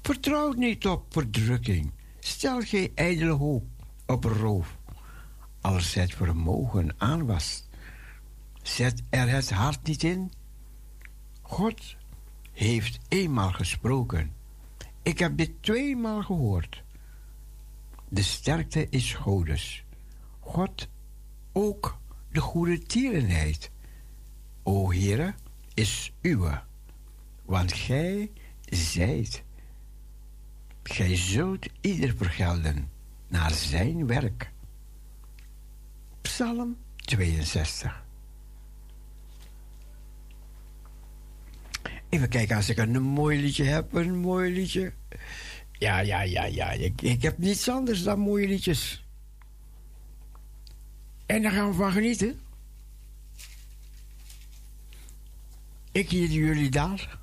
Vertrouw 0.01 0.51
niet 0.51 0.87
op 0.87 1.05
verdrukking. 1.09 1.91
Stel 2.19 2.61
geen 2.61 2.91
ijdele 2.95 3.31
hoop 3.31 3.65
op 4.05 4.23
roof. 4.23 4.77
Als 5.61 5.93
het 5.93 6.13
vermogen 6.13 6.95
aan 6.97 7.25
was, 7.25 7.67
zet 8.61 9.01
er 9.09 9.29
het 9.29 9.49
hart 9.49 9.83
niet 9.83 10.03
in. 10.03 10.31
God 11.51 11.95
heeft 12.51 12.99
eenmaal 13.07 13.51
gesproken. 13.51 14.33
Ik 15.01 15.19
heb 15.19 15.37
dit 15.37 15.51
tweemaal 15.59 16.23
gehoord. 16.23 16.83
De 18.09 18.21
sterkte 18.21 18.87
is 18.89 19.13
Godes. 19.13 19.83
God 20.39 20.87
ook 21.51 21.97
de 22.31 22.39
goede 22.39 22.79
tierenheid. 22.79 23.71
O 24.63 24.91
Heere, 24.91 25.33
is 25.73 26.13
uwe. 26.21 26.61
Want 27.45 27.73
gij 27.73 28.31
zijt 28.69 29.43
Gij 30.83 31.15
zult 31.15 31.67
ieder 31.81 32.15
vergelden 32.17 32.89
naar 33.27 33.51
zijn 33.51 34.07
werk. 34.07 34.51
Psalm 36.21 36.77
62. 36.95 38.09
Even 42.11 42.29
kijken 42.29 42.55
als 42.55 42.69
ik 42.69 42.77
een 42.77 43.01
mooi 43.01 43.41
liedje 43.41 43.63
heb, 43.63 43.93
een 43.93 44.17
mooi 44.17 44.53
liedje. 44.53 44.93
Ja, 45.71 45.99
ja, 45.99 46.21
ja, 46.21 46.43
ja. 46.45 46.71
Ik, 46.71 47.01
ik 47.01 47.21
heb 47.21 47.37
niets 47.37 47.69
anders 47.69 48.03
dan 48.03 48.19
mooie 48.19 48.47
liedjes. 48.47 49.05
En 51.25 51.41
daar 51.41 51.51
gaan 51.51 51.69
we 51.69 51.75
van 51.75 51.91
genieten. 51.91 52.39
Ik 55.91 56.09
hier 56.09 56.29
jullie 56.29 56.69
daar. 56.69 57.19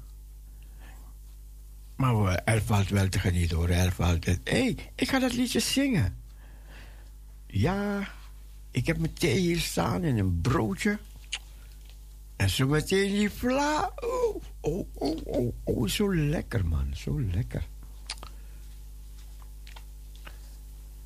Maar 1.97 2.35
er 2.45 2.63
valt 2.63 2.89
wel 2.89 3.09
te 3.09 3.19
genieten 3.19 3.57
hoor. 3.57 3.69
Er 3.69 3.93
valt 3.93 4.25
het. 4.25 4.41
Hé, 4.45 4.63
hey, 4.63 4.77
ik 4.95 5.09
ga 5.09 5.19
dat 5.19 5.33
liedje 5.33 5.61
zingen. 5.61 6.17
Ja, 7.47 8.09
ik 8.71 8.87
heb 8.87 8.99
mijn 8.99 9.13
thee 9.13 9.39
hier 9.39 9.61
staan 9.61 10.03
en 10.03 10.17
een 10.17 10.41
broodje. 10.41 10.99
En 12.39 12.51
zo 12.51 12.67
meteen 12.67 13.11
die 13.11 13.31
vla. 13.31 13.93
Oh, 13.97 14.43
oh, 14.61 14.87
oh, 14.95 15.19
oh, 15.25 15.55
oh, 15.65 15.89
zo 15.89 16.15
lekker 16.15 16.67
man, 16.67 16.91
zo 16.95 17.21
lekker. 17.21 17.67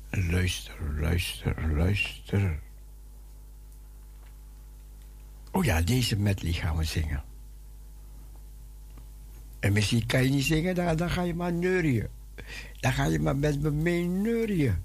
Luister, 0.09 0.75
luister, 0.99 1.75
luister. 1.75 2.59
Oh 5.51 5.63
ja, 5.63 5.81
deze 5.81 6.17
medley 6.17 6.51
gaan 6.51 6.77
we 6.77 6.83
zingen. 6.83 7.23
En 9.59 9.73
misschien 9.73 10.05
kan 10.05 10.23
je 10.23 10.29
niet 10.29 10.45
zingen, 10.45 10.75
dan, 10.75 10.95
dan 10.95 11.09
ga 11.09 11.21
je 11.21 11.33
maar 11.33 11.53
neurien. 11.53 12.07
Dan 12.79 12.93
ga 12.93 13.05
je 13.05 13.19
maar 13.19 13.37
met 13.37 13.61
me 13.61 13.71
mee 13.71 14.05
neurien. 14.05 14.83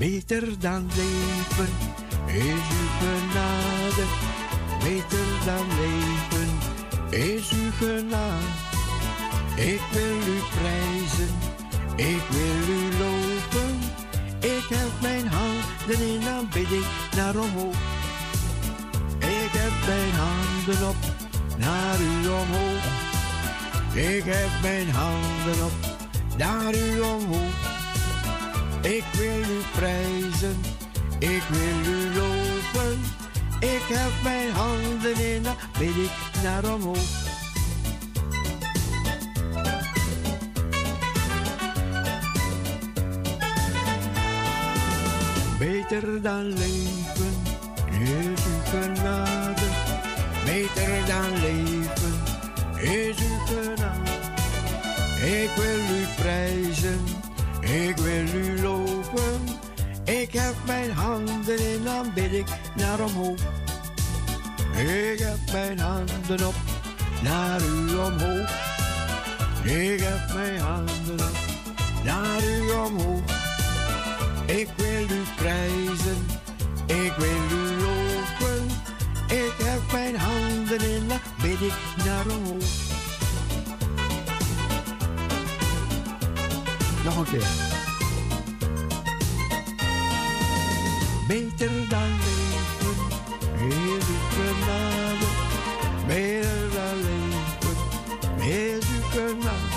Beter 0.00 0.58
dan 0.58 0.88
leven 0.96 1.72
is 2.26 2.64
uw 2.78 2.88
genade. 3.00 4.04
Beter 4.82 5.26
dan 5.44 5.66
leven 5.80 6.50
is 7.10 7.50
uw 7.50 7.70
genade. 7.70 8.46
Ik 9.56 9.80
wil 9.92 10.34
u 10.34 10.40
prijzen, 10.58 11.34
ik 11.96 12.22
wil 12.30 12.74
u 12.76 12.98
loven. 12.98 13.78
Ik 14.40 14.64
heb 14.68 14.90
mijn 15.00 15.26
handen 15.26 16.08
in 16.08 16.28
aanbidding 16.28 16.84
naar 17.16 17.36
omhoog. 17.36 17.76
Ik 19.18 19.50
heb 19.52 19.72
mijn 19.86 20.12
handen 20.12 20.88
op 20.88 20.96
naar 21.56 22.00
u 22.00 22.28
omhoog. 22.28 22.84
Ik 23.94 24.24
heb 24.24 24.50
mijn 24.62 24.90
handen 24.90 25.64
op 25.64 25.72
naar 26.36 26.74
u 26.74 27.00
omhoog. 27.00 27.79
Ik 28.82 29.04
wil 29.12 29.40
u 29.40 29.60
prijzen, 29.74 30.60
ik 31.18 31.42
wil 31.50 31.92
u 31.94 32.14
loven. 32.18 33.00
Ik 33.60 33.82
heb 33.88 34.12
mijn 34.22 34.52
handen 34.52 35.16
in 35.34 35.42
weet 35.78 35.96
ik 35.96 36.42
naar 36.42 36.72
omhoog. 36.74 37.28
Beter 45.58 46.22
dan 46.22 46.42
leven 46.42 47.34
is 47.88 48.44
uw 48.46 48.60
genade. 48.70 49.66
Beter 50.44 51.06
dan 51.06 51.40
leven 51.40 52.14
is 52.76 53.16
uw 53.18 53.38
genade. 53.46 54.10
Ik 55.20 55.50
wil 55.56 55.96
u 55.96 56.06
prijzen, 56.16 57.00
ik 57.60 57.96
wil 57.96 58.42
u 58.42 58.62
loven. 58.62 59.40
Ik 60.04 60.32
heb 60.32 60.54
mijn 60.66 60.92
handen 60.92 61.72
in 61.72 61.88
aanbidding 61.88 62.46
naar 62.76 63.00
omhoog. 63.00 63.38
Ik 64.76 65.18
heb 65.18 65.52
mijn 65.52 65.78
handen 65.78 66.46
op 66.46 66.54
naar 67.22 67.60
u 67.62 67.96
omhoog. 67.96 68.50
Ik 69.64 70.00
heb 70.00 70.34
mijn 70.34 70.60
handen 70.60 71.20
op 71.20 71.36
naar 72.04 72.42
u 72.44 72.70
omhoog. 72.70 73.22
Ik 74.46 74.68
wil 74.76 75.02
u 75.02 75.22
prijzen, 75.36 76.26
ik 76.86 77.12
wil 77.18 77.58
u 77.58 77.82
loven. 77.82 78.66
Ik 79.26 79.54
heb 79.64 79.80
mijn 79.92 80.16
handen 80.16 80.80
in 80.80 81.08
de 81.08 81.16
bidding 81.42 81.72
naar 82.04 82.24
omhoog. 82.26 82.89
Nog 87.10 87.18
een 87.18 87.24
keer. 87.24 87.46
Beter 91.28 91.88
dan 91.88 92.10
leven 93.58 94.06
uw 94.08 94.20
genade. 94.30 95.26
Beter 96.06 96.70
dan 96.74 96.98
leven 98.38 98.88
uw 98.94 99.02
genade. 99.10 99.68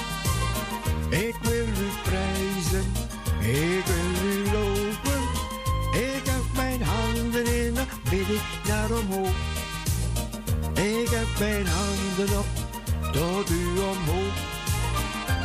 Ik 1.09 1.35
wil 1.41 1.67
u 1.67 1.89
prijzen, 2.03 2.91
ik 3.39 3.85
wil 3.85 4.29
u 4.29 4.51
loven. 4.51 5.21
Ik 5.93 6.25
heb 6.25 6.43
mijn 6.55 6.83
handen 6.83 7.45
in 7.45 7.73
de 7.73 7.85
bidding 8.09 8.41
naar 8.67 8.91
omhoog. 8.91 9.35
Ik 10.73 11.09
heb 11.09 11.39
mijn 11.39 11.67
handen 11.67 12.37
op 12.39 12.45
tot 13.11 13.49
u 13.49 13.79
omhoog. 13.79 14.32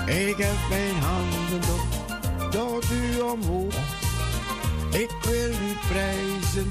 Ik 0.08 0.36
heb 0.36 0.56
mijn 0.68 0.94
handen 1.02 1.70
op 1.70 2.50
tot 2.50 2.84
u 2.90 3.20
omhoog. 3.20 3.74
Ik 4.90 5.10
wil 5.22 5.50
u 5.50 5.76
prijzen, 5.88 6.70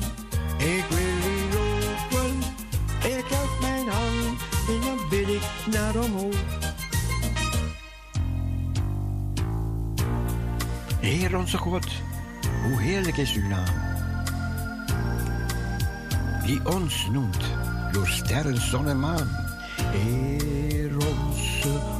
ik 0.58 0.86
wil 0.90 1.32
u 1.32 1.54
loven. 1.54 2.38
Ik 3.04 3.26
heb 3.28 3.50
mijn 3.62 3.88
hand 3.88 4.40
in 4.68 4.90
een 4.90 5.10
bidding 5.10 5.42
naar 5.72 5.96
omhoog. 5.96 6.36
Heer 11.00 11.38
onze 11.38 11.58
God, 11.58 11.88
hoe 12.64 12.82
heerlijk 12.82 13.18
is 13.18 13.34
uw 13.34 13.48
naam. 13.48 13.86
Die 16.46 16.66
ons 16.66 17.08
noemt 17.12 17.44
door 17.92 18.08
sterren, 18.08 18.62
zon 18.62 18.88
en 18.88 19.00
maan. 19.00 19.30
Heer 19.82 20.96
onze 20.96 21.70
God, 21.70 21.97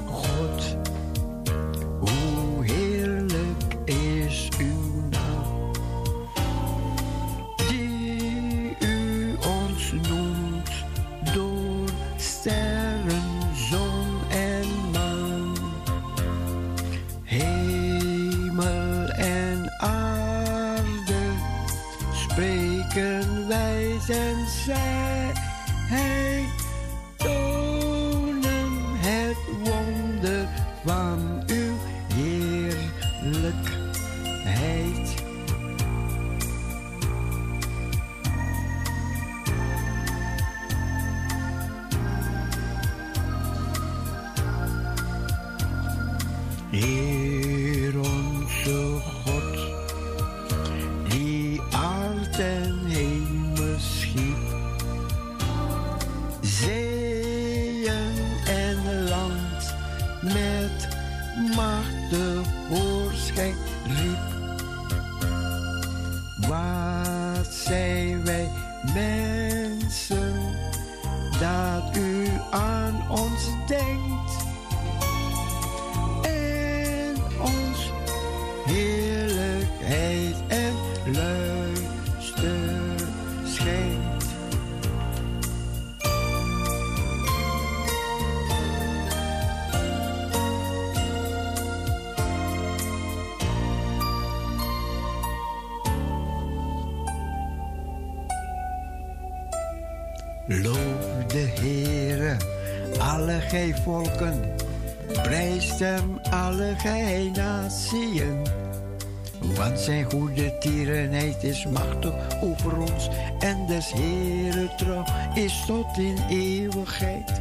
tierenheid 111.40 111.44
is 111.44 111.66
machtig 111.66 112.14
over 112.42 112.78
ons. 112.78 113.10
En 113.40 113.66
des 113.68 113.92
Heere 113.92 114.70
trouw 114.76 115.04
is 115.34 115.66
tot 115.66 115.98
in 115.98 116.18
eeuwigheid. 116.30 117.37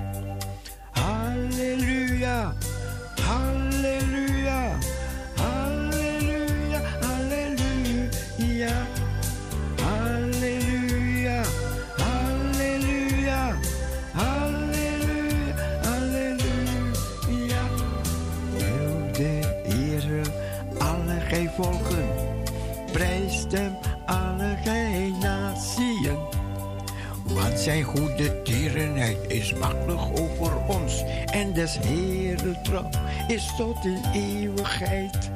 Is 29.28 29.52
machtig 29.52 30.10
over 30.20 30.56
ons. 30.66 31.04
En 31.26 31.52
des 31.52 31.78
Heere 31.78 32.60
trouw 32.62 32.88
is 33.28 33.52
tot 33.56 33.84
in 33.84 34.00
eeuwigheid. 34.12 35.35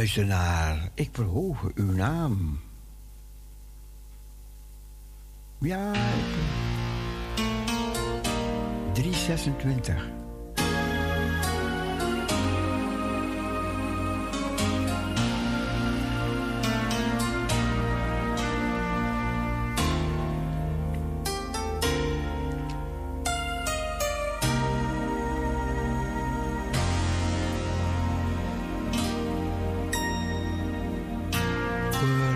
Luisteraar, 0.00 0.90
ik 0.94 1.08
verhoog 1.12 1.70
uw 1.74 1.92
naam. 1.92 2.60
Ja, 5.58 5.92
326. 8.92 10.19
heureux. 32.02 32.29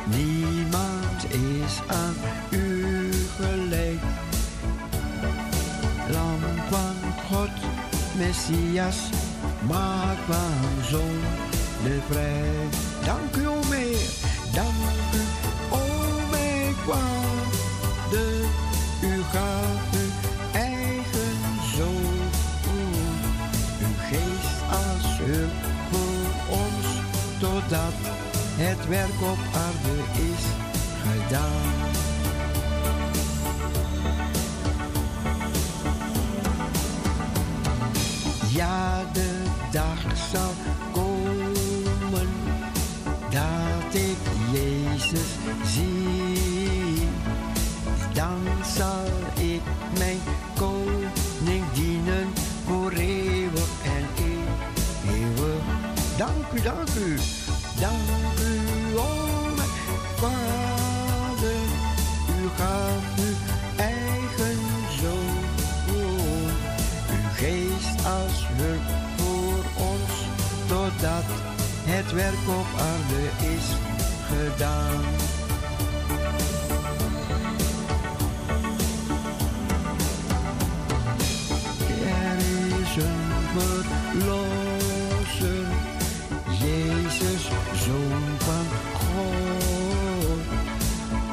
Niemand 0.04 1.24
is 1.28 1.80
aan 1.86 2.14
u 2.50 3.12
gelijk. 3.36 4.02
Lam 6.10 6.40
van 6.68 7.12
God, 7.30 7.50
Messias, 8.16 8.96
maak 9.68 10.18
van 10.26 10.84
zon 10.90 11.20
de 11.84 11.98
vrij. 12.10 12.68
Dank 13.04 13.36
u, 13.36 13.46
o 13.46 13.60
dank 14.52 14.74
u, 15.14 15.20
o 15.70 15.80
mijn. 16.30 17.35
Dat 27.68 27.92
het 28.56 28.88
werk 28.88 29.20
op 29.22 29.38
aarde 29.54 29.96
is 30.32 30.44
gedaan. 31.02 31.74
Ja, 38.48 39.04
de 39.12 39.42
dag 39.70 40.16
zal 40.32 40.52
komen 40.92 42.28
dat 43.30 43.94
ik 43.94 44.18
Jezus 44.52 45.30
zie. 45.64 47.08
Dan 48.12 48.40
zal 48.76 49.06
ik 49.44 49.62
mijn 49.98 50.20
koning 50.54 51.64
dienen 51.74 52.28
voor 52.66 52.90
eeuwig 52.90 53.68
en 53.84 54.24
eeuwig. 54.24 55.62
Dank 56.16 56.52
u, 56.54 56.60
dank 56.60 56.88
u. 56.88 57.35
het 72.06 72.14
werk 72.14 72.48
op 72.48 72.66
aarde 72.78 73.22
is 73.56 73.66
gedaan. 74.30 75.02
Er 82.06 82.36
is 82.80 82.92
een 82.96 83.32
verlosser, 83.56 85.66
Jezus, 86.60 87.44
zoon 87.84 88.24
van 88.38 88.66
God, 88.92 90.44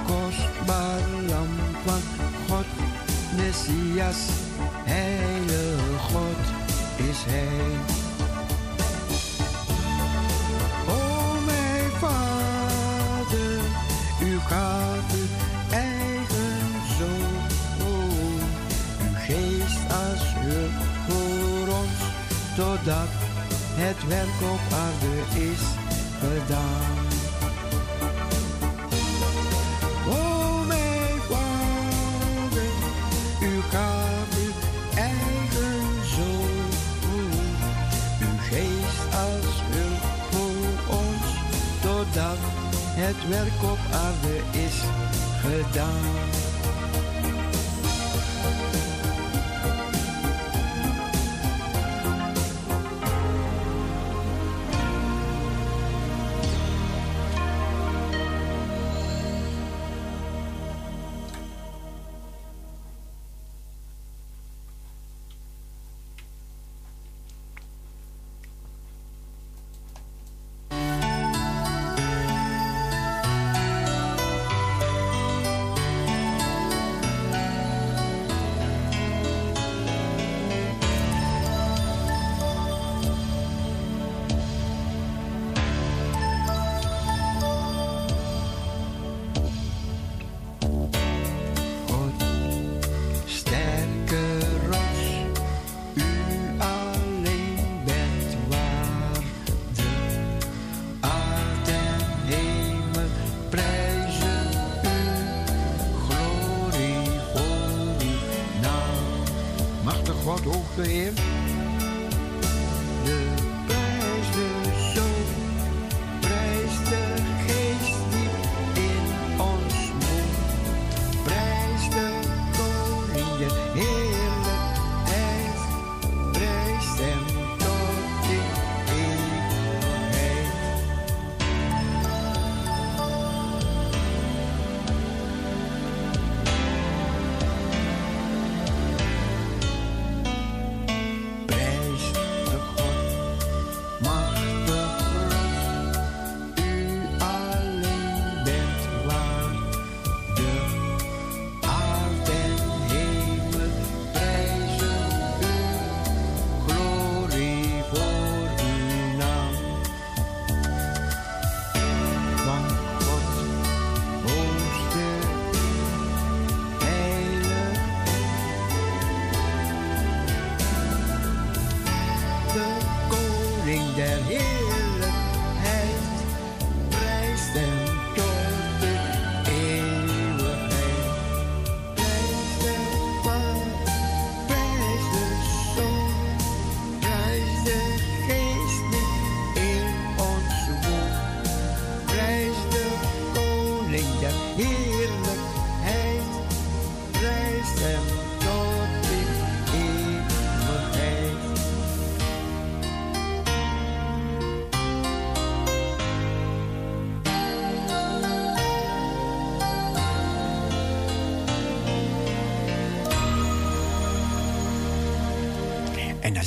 kostbaar 0.06 1.02
lam 1.28 1.50
van 1.86 2.02
God, 2.50 2.66
Messias, 3.36 4.22
heilige 4.84 6.00
God 6.00 6.42
is 7.10 7.24
hij. 7.26 7.93
todat 22.56 23.10
het 23.76 24.08
werk 24.08 24.42
op 24.54 24.74
aarde 24.74 25.42
is 25.50 25.64
gedaan. 26.20 26.96
Oh 30.08 30.68
mijn 30.68 31.20
vader, 31.30 32.72
u 33.42 33.62
gaf 33.72 34.28
uw 34.44 34.54
eigen 34.98 36.06
zoon, 36.16 36.70
uw 38.22 38.38
geest 38.50 39.04
als 39.12 39.56
hulp 39.72 40.04
voor 40.32 40.96
ons, 40.96 41.28
totdat 41.82 42.38
het 42.96 43.28
werk 43.30 43.64
op 43.72 43.80
aarde 43.92 44.62
is 44.66 44.78
gedaan. 45.42 46.43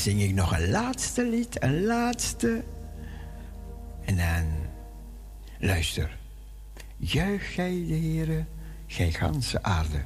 zing 0.06 0.22
ik 0.22 0.34
nog 0.34 0.58
een 0.58 0.70
laatste 0.70 1.28
lied, 1.28 1.62
een 1.62 1.84
laatste. 1.84 2.64
En 4.04 4.16
dan 4.16 4.46
luister. 5.58 6.16
Juich 6.96 7.54
gij 7.54 7.84
de 7.86 7.94
Heere, 7.94 8.44
gij 8.86 9.12
ganse 9.12 9.62
aarde. 9.62 10.02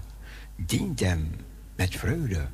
Dient 0.57 1.01
hem 1.01 1.31
met 1.77 1.97
vreugde. 1.97 2.47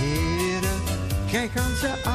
Heere, 0.00 0.74
gij 1.26 1.48
ganse 1.48 1.88
aarde. 1.88 2.09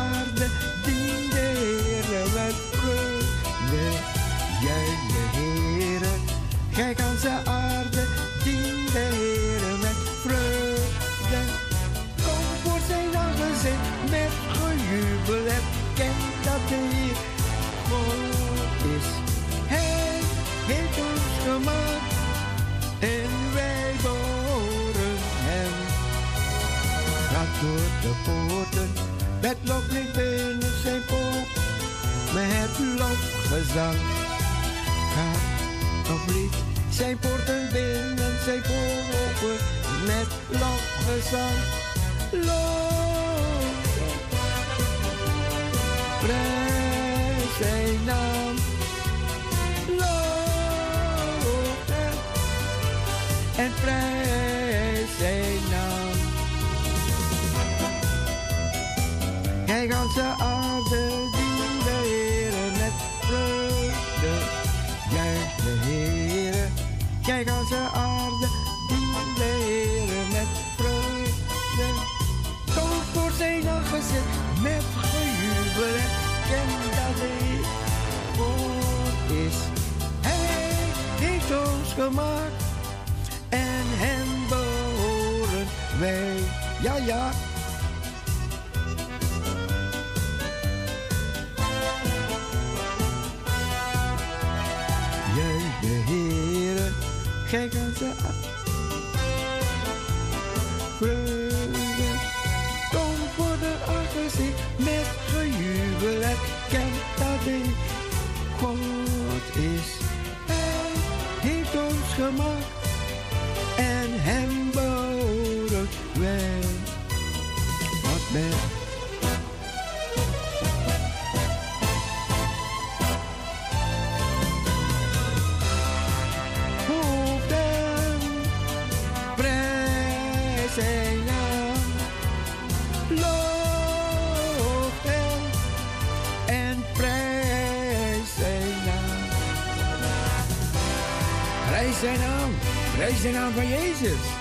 Prijs 141.69 141.99
zijn 141.99 142.19
naam. 142.19 142.51
Prijs 142.95 143.21
zijn 143.21 143.33
naam 143.33 143.51
van 143.51 143.67
Jezus. 143.67 144.34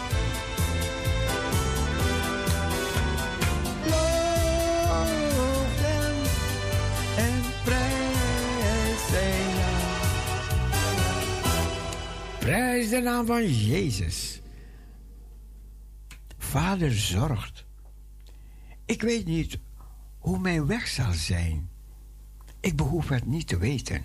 De 12.95 13.01
naam 13.01 13.27
van 13.27 13.53
Jezus. 13.53 14.41
Vader 16.39 16.93
zorgt. 16.93 17.65
Ik 18.85 19.03
weet 19.03 19.27
niet 19.27 19.59
hoe 20.19 20.39
mijn 20.39 20.67
weg 20.67 20.87
zal 20.89 21.13
zijn. 21.13 21.69
Ik 22.61 22.77
behoef 22.77 23.09
het 23.09 23.27
niet 23.27 23.47
te 23.47 23.59
weten. 23.59 24.05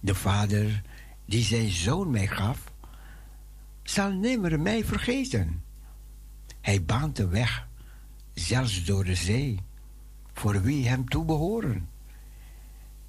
De 0.00 0.14
Vader 0.14 0.82
die 1.24 1.42
zijn 1.42 1.70
zoon 1.70 2.10
mij 2.10 2.26
gaf, 2.26 2.72
zal 3.82 4.12
nimmer 4.12 4.60
mij 4.60 4.84
vergeten. 4.84 5.64
Hij 6.60 6.84
baant 6.84 7.16
de 7.16 7.28
weg, 7.28 7.68
zelfs 8.34 8.84
door 8.84 9.04
de 9.04 9.14
zee, 9.14 9.60
voor 10.32 10.62
wie 10.62 10.88
hem 10.88 11.08
toebehoren. 11.08 11.88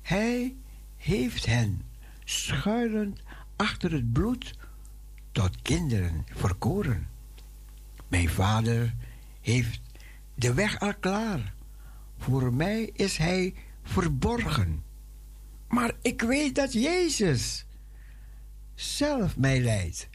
Hij 0.02 0.56
heeft 0.96 1.46
hen 1.46 1.82
schuilend 2.24 3.20
achter 3.56 3.92
het 3.92 4.12
bloed 4.12 4.58
tot 5.40 5.62
kinderen 5.62 6.26
verkoren. 6.34 7.08
Mijn 8.08 8.30
vader 8.30 8.96
heeft 9.42 9.82
de 10.36 10.54
weg 10.54 10.80
al 10.80 10.94
klaar. 10.96 11.54
Voor 12.18 12.54
mij 12.54 12.90
is 12.94 13.18
hij 13.18 13.54
verborgen. 13.84 14.84
Maar 15.68 15.92
ik 16.02 16.22
weet 16.22 16.56
dat 16.56 16.74
Jezus 16.74 17.66
zelf 18.76 19.38
mij 19.38 19.62
leidt. 19.62 20.10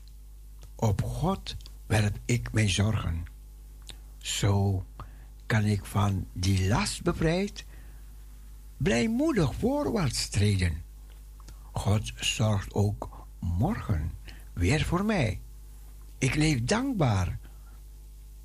Op 0.75 1.03
God 1.03 1.57
werp 1.87 2.19
ik 2.25 2.53
mijn 2.53 2.71
zorgen. 2.71 3.25
Zo 4.19 4.85
kan 5.47 5.65
ik 5.65 5.85
van 5.85 6.27
die 6.33 6.69
last 6.69 7.03
bevrijd 7.03 7.65
blijmoedig 8.77 9.55
voorwaarts 9.55 10.29
treden. 10.29 10.83
God 11.73 12.13
zorgt 12.17 12.75
ook 12.75 13.27
morgen 13.39 14.11
weer 14.55 14.85
voor 14.85 15.05
mij. 15.05 15.41
Ik 16.19 16.35
leef 16.35 16.65
dankbaar 16.65 17.39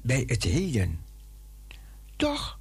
bij 0.02 0.24
het 0.26 0.44
heden. 0.44 1.00
Toch 2.16 2.60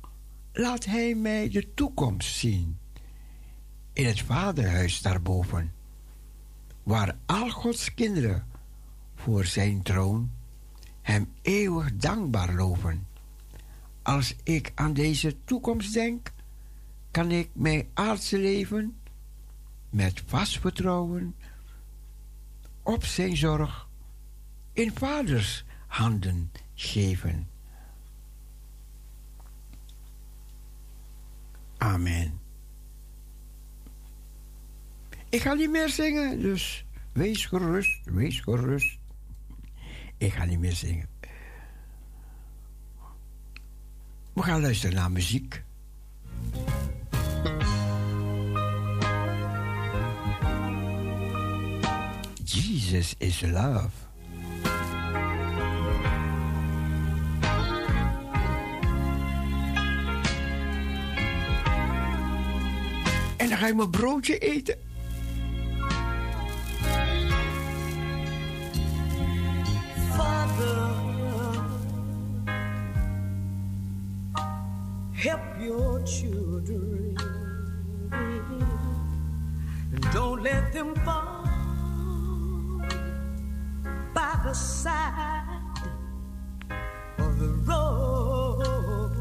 laat 0.52 0.84
Hij 0.84 1.14
mij 1.14 1.48
de 1.48 1.74
toekomst 1.74 2.36
zien. 2.36 2.78
In 3.92 4.06
het 4.06 4.20
Vaderhuis 4.20 5.02
daarboven, 5.02 5.72
waar 6.82 7.16
al 7.26 7.50
Gods 7.50 7.94
kinderen 7.94 8.46
voor 9.14 9.44
Zijn 9.44 9.82
troon 9.82 10.30
Hem 11.02 11.32
eeuwig 11.42 11.96
dankbaar 11.96 12.54
loven. 12.54 13.06
Als 14.02 14.36
ik 14.42 14.72
aan 14.74 14.92
deze 14.92 15.36
toekomst 15.44 15.92
denk, 15.92 16.32
kan 17.10 17.30
ik 17.30 17.50
mijn 17.52 17.88
aardse 17.94 18.38
leven 18.38 18.96
met 19.90 20.22
vast 20.26 20.58
vertrouwen 20.60 21.34
op 22.88 23.04
Zijn 23.04 23.36
zorg 23.36 23.88
in 24.72 24.92
Vaders 24.94 25.64
handen 25.86 26.52
geven. 26.74 27.48
Amen. 31.76 32.40
Ik 35.28 35.40
ga 35.40 35.54
niet 35.54 35.70
meer 35.70 35.88
zingen, 35.88 36.40
dus 36.40 36.84
wees 37.12 37.46
gerust, 37.46 38.00
wees 38.04 38.40
gerust. 38.40 38.98
Ik 40.16 40.32
ga 40.32 40.44
niet 40.44 40.58
meer 40.58 40.72
zingen. 40.72 41.08
We 44.32 44.42
gaan 44.42 44.60
luisteren 44.60 44.96
naar 44.96 45.12
muziek. 45.12 45.62
Jesus 52.88 53.14
is 53.18 53.42
love. 53.42 53.90
En 63.36 63.48
dan 63.48 63.58
ga 63.58 63.66
je 63.66 63.74
mijn 63.74 63.90
broodje 63.90 64.38
eten. 64.38 64.76
Father, 70.16 70.90
help 75.12 75.40
your 75.60 76.06
children 76.06 77.16
and 79.92 80.12
don't 80.12 80.42
let 80.42 80.72
them 80.72 80.94
fall 81.04 81.27
the 84.48 84.54
side 84.54 85.44
of 87.18 87.38
the 87.38 87.48
road 87.68 89.12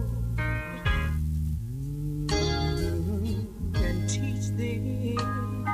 and 3.76 4.10
teach 4.10 4.48
them 4.56 5.66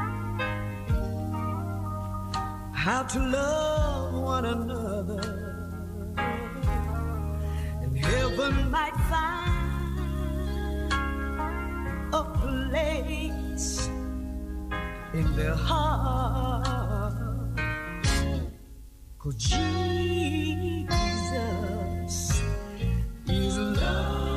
how 2.74 3.04
to 3.04 3.20
love 3.20 4.14
one 4.16 4.46
another 4.46 5.22
and 7.84 7.96
heaven 7.96 8.72
might 8.72 8.98
find 9.12 10.92
a 12.12 12.24
place 12.42 13.88
in 15.14 15.36
their 15.36 15.54
heart. 15.54 16.93
Cause 19.24 19.36
Jesus 19.36 19.56
is 23.26 23.58
love. 23.58 24.34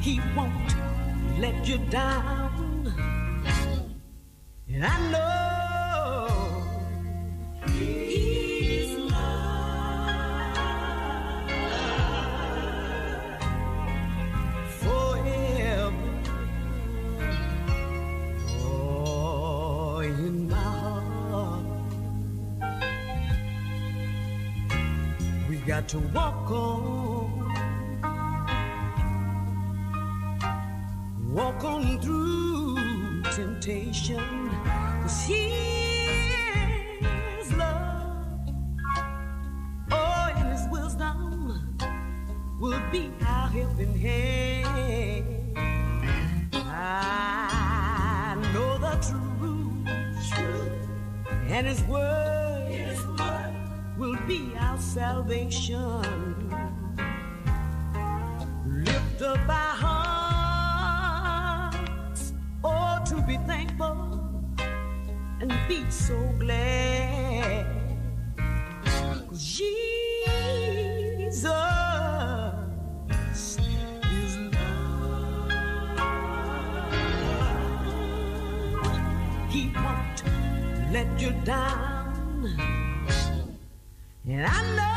He 0.00 0.20
won't 0.34 0.74
let 1.38 1.68
you 1.68 1.76
down. 1.90 2.94
And 4.68 4.86
I 4.86 5.10
know 5.10 5.37
got 25.78 25.88
to 25.88 25.98
walk 26.12 26.50
on, 26.50 27.54
walk 31.32 31.62
on 31.62 32.00
through 32.00 33.22
temptation. 33.32 34.50
'cause 35.00 35.22
He 35.22 35.44
is 37.38 37.52
love. 37.52 38.40
Oh, 39.92 40.32
and 40.36 40.48
His 40.54 40.66
wisdom 40.68 41.78
will 42.58 42.82
be 42.90 43.12
our 43.24 43.48
helping 43.48 43.96
hand. 43.96 45.26
I 46.54 48.34
know 48.52 48.78
the 48.78 48.94
truth, 50.28 50.82
and 51.54 51.66
His 51.68 51.82
word, 51.84 52.17
salvation. 54.98 56.50
Lift 58.66 59.22
up 59.22 59.48
our 59.48 59.76
hearts, 61.74 62.32
oh, 62.64 62.98
to 63.06 63.22
be 63.22 63.36
thankful 63.46 64.18
and 65.40 65.52
be 65.68 65.88
so 65.88 66.18
glad. 66.40 67.64
Jesus 69.32 69.84
is 74.16 74.36
love. 74.52 75.52
He 79.48 79.70
won't 79.76 80.24
let 80.90 81.20
you 81.20 81.30
down. 81.44 81.88
And 84.30 84.46
I 84.46 84.60
know 84.76 84.87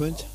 Goedenavond. 0.00 0.26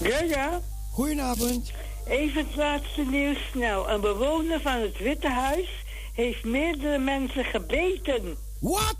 Ja, 0.00 0.20
ja. 0.22 0.60
Goedenavond. 0.92 1.70
Even 2.08 2.46
het 2.46 2.56
laatste 2.56 3.02
nieuws 3.10 3.38
snel. 3.52 3.90
Een 3.90 4.00
bewoner 4.00 4.60
van 4.60 4.80
het 4.80 4.98
Witte 4.98 5.28
Huis 5.28 5.68
heeft 6.14 6.44
meerdere 6.44 6.98
mensen 6.98 7.44
gebeten. 7.44 8.36
Wat? 8.60 8.96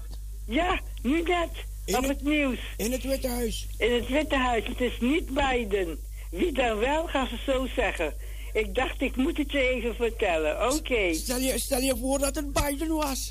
Ja, 0.47 0.81
nu 1.03 1.23
net. 1.23 1.49
In 1.85 1.97
op 1.97 2.03
het- 2.03 2.11
het 2.11 2.23
nieuws. 2.23 2.59
In 2.77 2.93
het 2.93 3.03
Witte 3.03 3.29
Huis. 3.29 3.67
In 3.79 3.93
het 3.93 4.09
Witte 4.09 4.37
Huis. 4.37 4.67
Het 4.67 4.81
is 4.81 5.01
niet 5.01 5.35
Biden. 5.35 5.99
Wie 6.31 6.53
dan 6.53 6.79
wel, 6.79 7.07
gaan 7.07 7.27
ze 7.27 7.37
zo 7.47 7.67
zeggen. 7.77 8.15
Ik 8.53 8.75
dacht, 8.75 9.01
ik 9.01 9.17
moet 9.17 9.37
het 9.37 9.53
je 9.53 9.59
even 9.69 9.95
vertellen. 9.95 10.73
Oké. 10.75 11.15
Stel 11.15 11.39
je, 11.39 11.59
stel 11.59 11.81
je 11.81 11.97
voor 12.01 12.19
dat 12.19 12.35
het 12.35 12.53
Biden 12.53 12.89
was. 12.95 13.31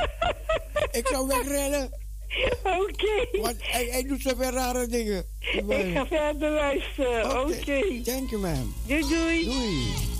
ik 1.00 1.06
zou 1.06 1.26
wegrennen, 1.26 1.90
Oké. 2.82 3.40
want 3.40 3.56
hij, 3.60 3.88
hij 3.90 4.02
doet 4.02 4.20
zoveel 4.20 4.50
rare 4.50 4.86
dingen. 4.86 5.24
Ik 5.40 5.64
ga 5.94 6.06
verder 6.06 6.50
luisteren. 6.50 7.40
Oké. 7.40 8.02
Thank 8.04 8.30
you, 8.30 8.40
ma'am. 8.40 8.74
Doei, 8.86 9.00
doei. 9.08 9.44
Doei. 9.44 10.15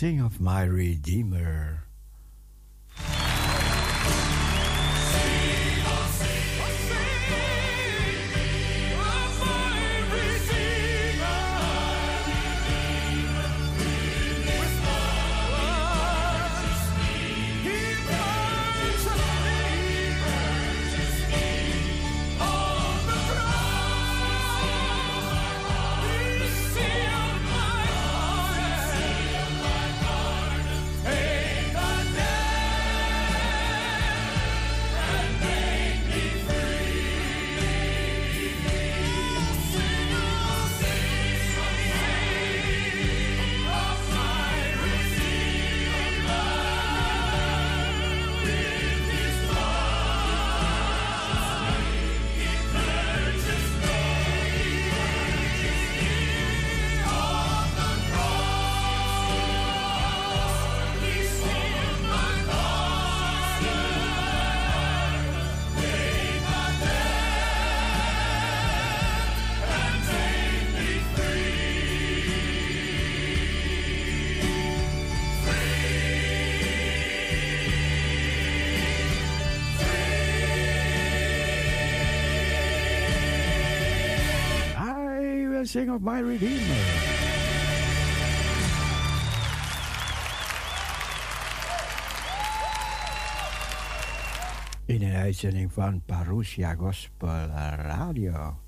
sing 0.00 0.18
of 0.18 0.40
my 0.40 0.64
Redeemer. 0.64 1.79
sing 85.70 85.88
of 85.88 86.02
my 86.02 86.20
Redeemer. 86.20 86.84
In 94.86 95.02
een 95.02 95.14
uitzending 95.14 95.72
van 95.72 96.02
Parousia 96.06 96.74
Gospel 96.74 97.46
Radio. 97.76 98.58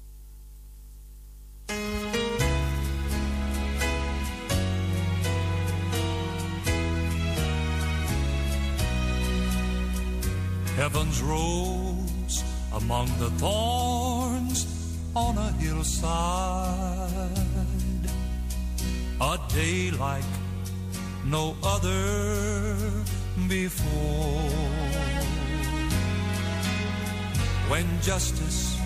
Heaven's 10.75 11.21
rose 11.21 12.45
among 12.73 13.09
the 13.19 13.31
thorns 13.39 14.67
on 15.15 15.37
a 15.37 15.53
hillside 15.59 16.22
like 19.73 20.25
no 21.25 21.57
other 21.63 22.77
before. 23.49 24.51
When 27.71 27.87
justice 28.03 28.79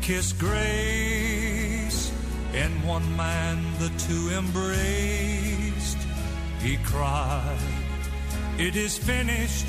kissed 0.00 0.38
grace, 0.38 2.12
in 2.54 2.70
one 2.86 3.16
man 3.16 3.58
the 3.78 3.90
two 4.06 4.30
embraced, 4.40 5.98
he 6.62 6.76
cried, 6.84 7.58
It 8.56 8.76
is 8.76 8.96
finished, 8.96 9.66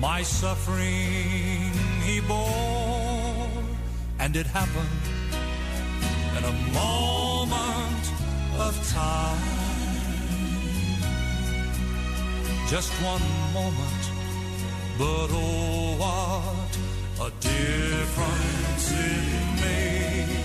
my 0.00 0.22
suffering 0.22 1.70
he 2.02 2.20
bore, 2.20 3.48
and 4.18 4.34
it 4.34 4.46
happened 4.46 5.04
in 6.36 6.44
a 6.44 6.52
moment 6.74 7.33
of 8.68 8.74
time. 8.88 9.42
Just 12.66 12.90
one 13.12 13.26
moment, 13.52 14.04
but 14.98 15.28
oh, 15.30 15.96
what 16.02 16.72
a 17.26 17.30
difference 17.40 18.86
it 18.90 19.44
made. 19.64 20.44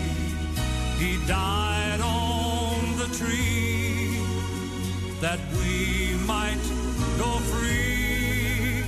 He 1.01 1.11
died 1.27 2.01
on 2.01 2.97
the 3.01 3.09
tree 3.19 4.19
that 5.21 5.39
we 5.57 6.17
might 6.33 6.65
go 7.23 7.31
free, 7.51 8.83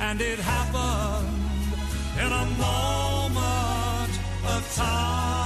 and 0.00 0.20
it 0.20 0.38
happened 0.38 1.28
in 2.22 2.30
a 2.42 2.46
moment 2.66 4.14
of 4.54 4.62
time. 4.76 5.43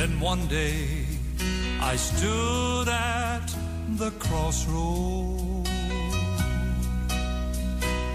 Then 0.00 0.18
one 0.18 0.46
day 0.46 1.04
I 1.78 1.94
stood 1.96 2.88
at 2.88 3.46
the 3.98 4.10
crossroad 4.12 5.68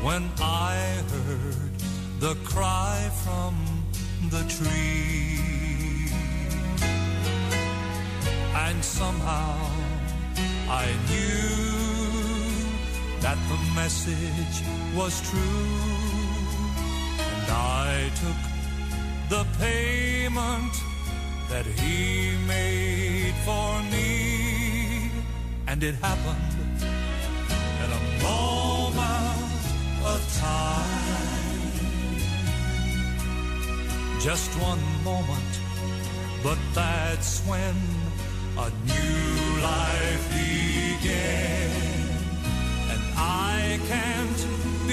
when 0.02 0.24
I 0.42 0.74
heard 1.12 1.74
the 2.20 2.34
cry 2.44 2.98
from 3.24 3.54
the 4.32 4.44
tree. 4.56 6.10
And 8.66 8.84
somehow 8.84 9.56
I 10.68 10.88
knew 11.10 11.60
that 13.22 13.38
the 13.48 13.60
message 13.76 14.58
was 14.96 15.14
true. 15.30 15.86
And 17.30 17.52
I 17.52 18.10
took 18.22 18.42
the 19.30 19.46
payment 19.60 20.74
that 21.56 21.66
he 21.80 22.36
made 22.46 23.36
for 23.48 23.70
me. 23.94 25.10
And 25.70 25.82
it 25.90 25.96
happened 26.10 26.80
in 27.84 27.90
a 28.00 28.02
moment 28.28 29.62
of 30.12 30.20
time. 30.48 31.14
Just 34.20 34.52
one 34.72 34.86
moment, 35.12 35.54
but 36.44 36.60
that's 36.74 37.40
when 37.52 37.76
a 38.66 38.70
new 38.92 39.38
life 39.72 40.24
began. 40.40 41.72
And 42.92 43.02
I 43.18 43.80
can't 43.92 44.40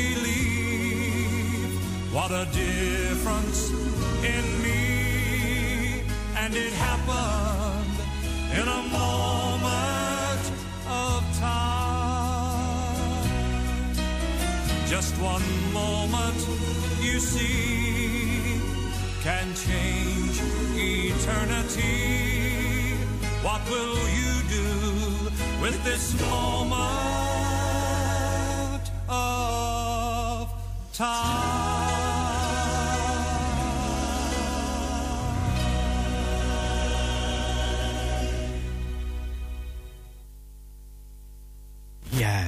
believe 0.00 1.72
what 2.14 2.30
a 2.30 2.46
difference 2.52 3.60
in 4.34 4.44
me. 4.62 4.81
And 6.54 6.60
it 6.60 6.74
happened 6.74 7.98
in 8.52 8.68
a 8.68 8.82
moment 8.92 10.52
of 10.86 11.24
time. 11.38 13.24
Just 14.86 15.16
one 15.16 15.72
moment, 15.72 16.46
you 17.00 17.18
see, 17.20 18.60
can 19.22 19.54
change 19.54 20.42
eternity. 20.76 22.96
What 23.40 23.66
will 23.70 23.96
you 24.20 24.42
do 24.50 25.30
with 25.62 25.82
this 25.84 26.12
moment 26.20 26.82
of 29.08 30.50
time? 30.92 31.81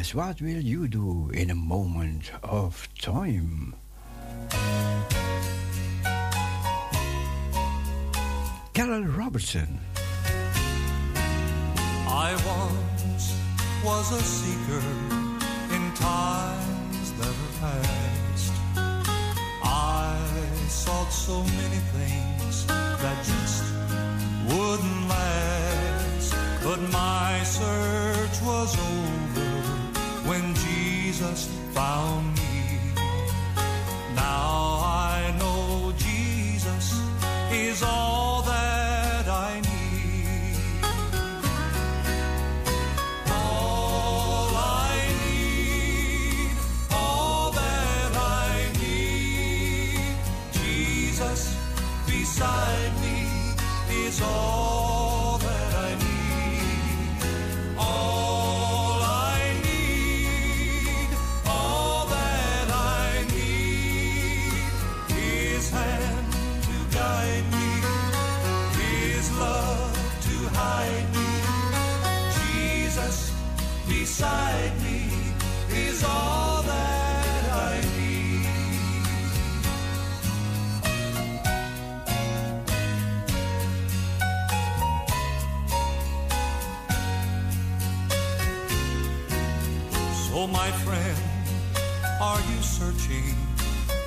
Yes, 0.05 0.15
what 0.15 0.43
will 0.43 0.61
you 0.61 0.87
do 0.87 1.31
in 1.33 1.49
a 1.49 1.55
moment 1.55 2.31
of 2.43 2.87
time? 3.01 3.75
Carol 8.75 9.05
Robertson. 9.05 9.81
I 12.07 12.37
once 12.45 13.35
was 13.83 14.13
a 14.13 14.21
seeker 14.21 14.85
in 15.75 15.91
times 15.95 17.13
that 17.19 17.35
are 17.45 17.55
past. 17.63 18.53
I 19.65 20.19
sought 20.69 21.09
so 21.09 21.43
many 21.43 21.81
things 21.97 22.67
that 22.67 23.19
just 23.25 23.65
wouldn't 24.49 25.09
last. 25.09 26.35
But 26.63 26.81
my 26.93 27.43
search 27.43 28.43
was 28.43 28.79
over 28.79 29.14
found 31.75 32.34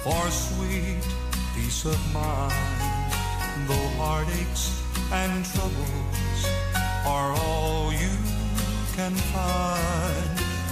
for 0.07 0.31
sweet 0.31 1.03
peace 1.53 1.83
of 1.85 1.99
mind? 2.13 2.53
Though 3.67 3.89
heartaches 3.99 4.81
and 5.11 5.43
troubles 5.53 6.41
are 7.05 7.31
all 7.43 7.91
you 7.91 8.15
can 8.95 9.15
find, 9.35 10.29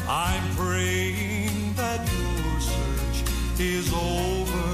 I'm 0.07 0.55
praying 0.55 1.73
that 1.75 1.99
your 2.15 2.59
search 2.71 3.17
is 3.59 3.91
over 3.93 4.67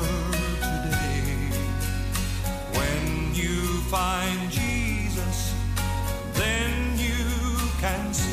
today. 0.70 1.50
When 2.78 3.34
you 3.34 3.58
find 3.90 4.52
Jesus, 4.52 5.56
then 6.34 7.00
you 7.00 7.26
can 7.80 8.14
say, 8.14 8.31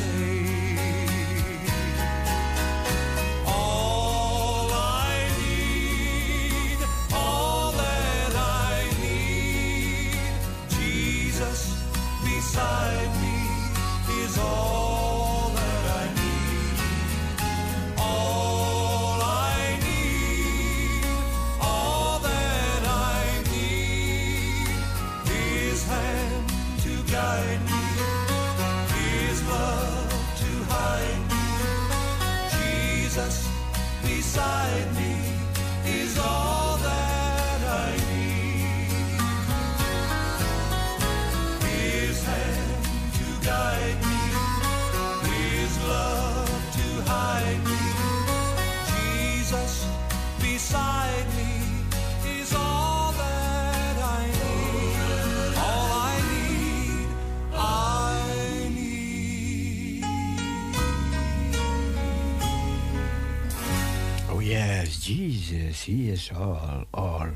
Jesus, 65.49 65.85
He 65.85 66.11
is 66.11 66.31
all, 66.31 66.85
all, 66.91 67.31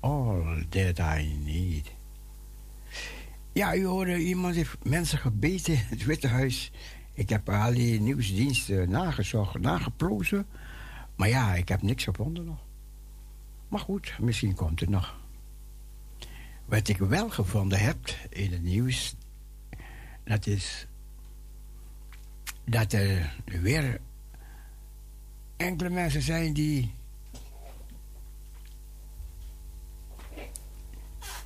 all 0.00 0.64
that 0.70 0.98
I 0.98 1.36
need. 1.44 1.92
Ja, 3.52 3.76
u 3.76 3.84
hoorde, 3.84 4.18
iemand 4.18 4.54
heeft 4.54 4.84
mensen 4.84 5.18
gebeten 5.18 5.72
in 5.72 5.86
het 5.88 6.04
Witte 6.04 6.28
Huis. 6.28 6.70
Ik 7.12 7.28
heb 7.28 7.48
al 7.48 7.72
die 7.72 8.00
nieuwsdiensten 8.00 8.90
nagezocht, 8.90 9.58
nageplozen. 9.58 10.46
Maar 11.16 11.28
ja, 11.28 11.54
ik 11.54 11.68
heb 11.68 11.82
niks 11.82 12.04
gevonden 12.04 12.44
nog. 12.44 12.64
Maar 13.68 13.80
goed, 13.80 14.12
misschien 14.20 14.54
komt 14.54 14.80
het 14.80 14.88
nog. 14.88 15.16
Wat 16.64 16.88
ik 16.88 16.98
wel 16.98 17.30
gevonden 17.30 17.78
heb 17.78 18.16
in 18.28 18.52
het 18.52 18.62
nieuws, 18.62 19.14
dat 20.24 20.46
is 20.46 20.86
dat 22.64 22.92
er 22.92 23.34
weer 23.44 24.00
enkele 25.56 25.90
mensen 25.90 26.22
zijn 26.22 26.52
die. 26.52 27.00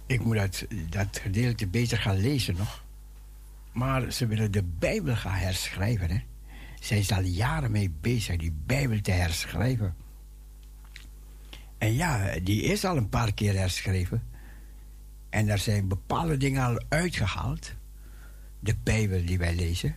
Ik 0.06 0.24
moet 0.24 0.36
dat, 0.36 0.66
dat 0.88 1.18
gedeelte 1.22 1.66
beter 1.66 1.98
gaan 1.98 2.20
lezen 2.20 2.56
nog. 2.56 2.84
Maar 3.72 4.12
ze 4.12 4.26
willen 4.26 4.52
de 4.52 4.62
Bijbel 4.62 5.16
gaan 5.16 5.34
herschrijven. 5.34 6.10
Hè? 6.10 6.22
Zijn 6.80 7.04
ze 7.04 7.14
al 7.14 7.22
jaren 7.22 7.70
mee 7.70 7.90
bezig 8.00 8.36
die 8.36 8.54
Bijbel 8.66 9.00
te 9.00 9.10
herschrijven. 9.10 9.94
En 11.78 11.94
ja, 11.94 12.38
die 12.42 12.62
is 12.62 12.84
al 12.84 12.96
een 12.96 13.08
paar 13.08 13.34
keer 13.34 13.56
herschreven. 13.56 14.22
En 15.28 15.48
er 15.48 15.58
zijn 15.58 15.88
bepaalde 15.88 16.36
dingen 16.36 16.64
al 16.64 16.80
uitgehaald. 16.88 17.74
De 18.60 18.76
Bijbel 18.82 19.24
die 19.26 19.38
wij 19.38 19.54
lezen. 19.54 19.94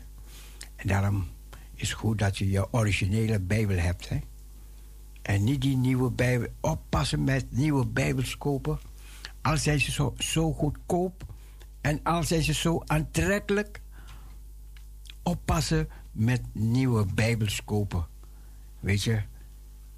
En 0.75 0.87
daarom 0.87 1.27
is 1.73 1.89
het 1.89 1.97
goed 1.97 2.19
dat 2.19 2.37
je 2.37 2.49
je 2.49 2.73
originele 2.73 3.39
Bijbel 3.39 3.77
hebt. 3.77 4.09
Hè? 4.09 4.19
En 5.21 5.43
niet 5.43 5.61
die 5.61 5.77
nieuwe 5.77 6.11
Bijbel. 6.11 6.47
Oppassen 6.59 7.23
met 7.23 7.45
nieuwe 7.49 7.85
Bijbels 7.85 8.37
kopen. 8.37 8.79
Al 9.41 9.57
zijn 9.57 9.79
ze 9.79 9.91
zo, 9.91 10.13
zo 10.17 10.53
goedkoop. 10.53 11.25
En 11.81 12.03
al 12.03 12.23
zijn 12.23 12.43
ze 12.43 12.53
zo 12.53 12.83
aantrekkelijk. 12.85 13.81
Oppassen 15.23 15.89
met 16.11 16.41
nieuwe 16.51 17.05
Bijbels 17.13 17.63
kopen. 17.63 18.07
Weet 18.79 19.03
je? 19.03 19.21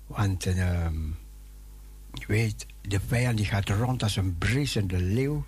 Want 0.07 0.45
ehm, 0.45 1.05
je 2.13 2.25
weet, 2.27 2.65
de 2.81 2.99
vijand 3.07 3.37
die 3.37 3.45
gaat 3.45 3.69
rond 3.69 4.03
als 4.03 4.15
een 4.15 4.37
brezende 4.37 4.99
leeuw. 4.99 5.45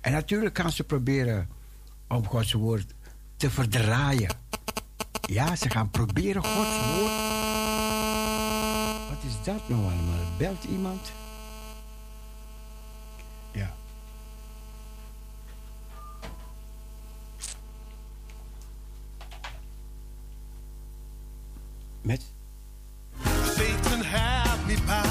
En 0.00 0.12
natuurlijk 0.12 0.54
kan 0.54 0.72
ze 0.72 0.84
proberen 0.84 1.48
om 2.08 2.26
Gods 2.26 2.52
woord 2.52 2.94
te 3.36 3.50
verdraaien. 3.50 4.36
Ja, 5.20 5.56
ze 5.56 5.70
gaan 5.70 5.90
proberen 5.90 6.44
Gods 6.44 6.76
woord. 6.96 7.12
Wat 9.08 9.24
is 9.24 9.44
dat 9.44 9.68
nou 9.68 9.82
allemaal? 9.82 10.36
Belt 10.38 10.64
iemand? 10.64 11.12
Met 22.02 22.22
Satan 23.44 24.00
had 24.00 24.66
me. 24.66 25.09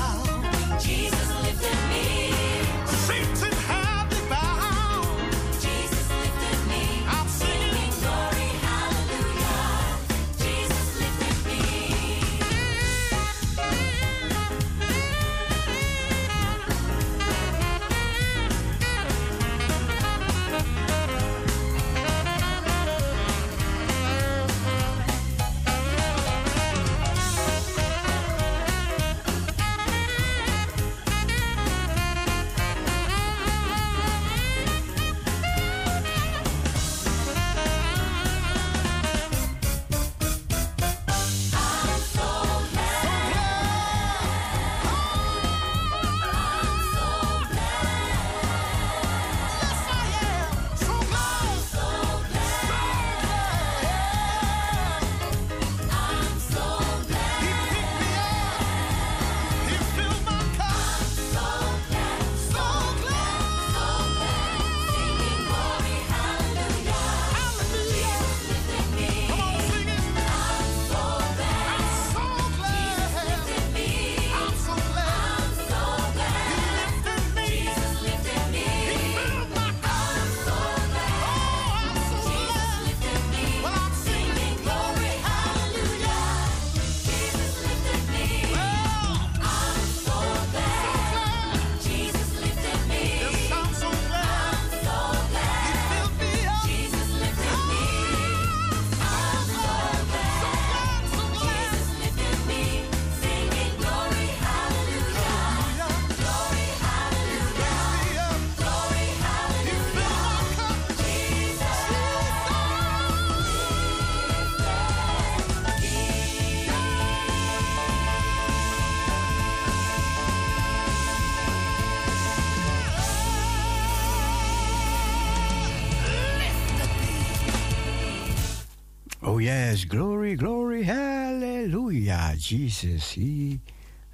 Yes, 129.79 129.87
glory, 129.87 130.35
glory, 130.35 130.83
hallelujah. 130.83 132.35
Jesus, 132.37 133.13
He 133.13 133.61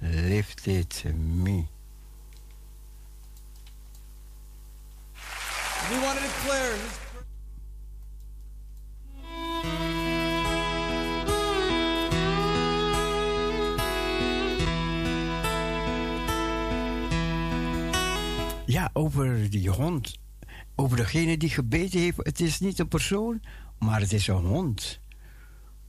lifted 0.00 0.94
me. 1.16 1.66
We 5.90 5.98
want 5.98 6.18
to 6.18 6.24
declare 6.24 6.76
his 6.76 6.98
Ja, 18.66 18.90
over 18.92 19.50
die 19.50 19.70
hond. 19.70 20.18
Over 20.74 20.96
degene 20.96 21.36
die 21.36 21.50
gebeten 21.50 22.00
heeft. 22.00 22.16
Het 22.16 22.40
is 22.40 22.60
niet 22.60 22.78
een 22.78 22.88
persoon, 22.88 23.42
maar 23.78 24.00
het 24.00 24.12
is 24.12 24.26
een 24.28 24.34
hond. 24.34 25.04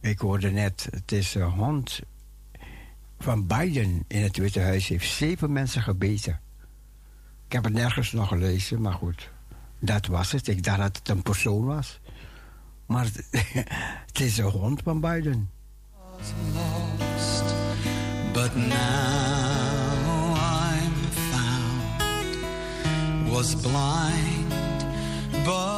Ik 0.07 0.19
hoorde 0.19 0.51
net, 0.51 0.87
het 0.91 1.11
is 1.11 1.35
een 1.35 1.41
hond 1.41 1.99
van 3.19 3.47
Biden 3.47 4.03
in 4.07 4.21
het 4.21 4.37
Witte 4.37 4.59
Huis. 4.59 4.87
heeft 4.87 5.11
zeven 5.11 5.51
mensen 5.51 5.81
gebeten. 5.81 6.39
Ik 7.45 7.51
heb 7.53 7.63
het 7.63 7.73
nergens 7.73 8.11
nog 8.11 8.27
gelezen, 8.27 8.81
maar 8.81 8.93
goed. 8.93 9.31
Dat 9.79 10.05
was 10.05 10.31
het. 10.31 10.47
Ik 10.47 10.63
dacht 10.63 10.77
dat 10.77 10.97
het 10.97 11.09
een 11.09 11.21
persoon 11.21 11.65
was. 11.65 11.99
Maar 12.85 13.05
het, 14.05 14.19
is 14.19 14.37
een 14.37 14.45
hond 14.45 14.81
van 14.83 15.01
Biden. 15.01 15.49
lost, 16.53 17.55
but 18.33 18.55
now 18.55 20.35
I'm 20.35 20.93
found. 21.31 22.37
Was 23.31 23.55
blind, 23.55 24.49
but 25.45 25.76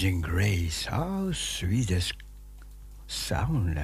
Amazing 0.00 0.24
Grace. 0.24 0.86
How 0.86 1.30
sweet 1.32 1.88
this 1.88 2.12
sound. 3.06 3.74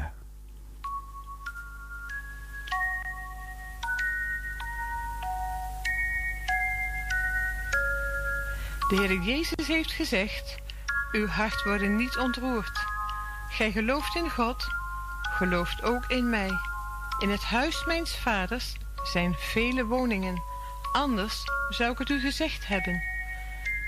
De 8.88 8.96
Heer 8.96 9.22
Jezus 9.22 9.66
heeft 9.66 9.92
gezegd: 9.92 10.56
Uw 11.12 11.26
hart 11.26 11.62
worden 11.62 11.96
niet 11.96 12.16
ontroerd. 12.18 12.78
Gij 13.50 13.72
gelooft 13.72 14.16
in 14.16 14.30
God, 14.30 14.66
gelooft 15.22 15.82
ook 15.82 16.04
in 16.06 16.30
mij. 16.30 16.50
In 17.18 17.30
het 17.30 17.42
huis 17.42 17.84
mijns 17.84 18.16
vaders 18.16 18.76
zijn 19.02 19.34
vele 19.34 19.84
woningen. 19.84 20.42
Anders 20.92 21.42
zou 21.68 21.92
ik 21.92 21.98
het 21.98 22.08
u 22.08 22.20
gezegd 22.20 22.66
hebben 22.66 23.15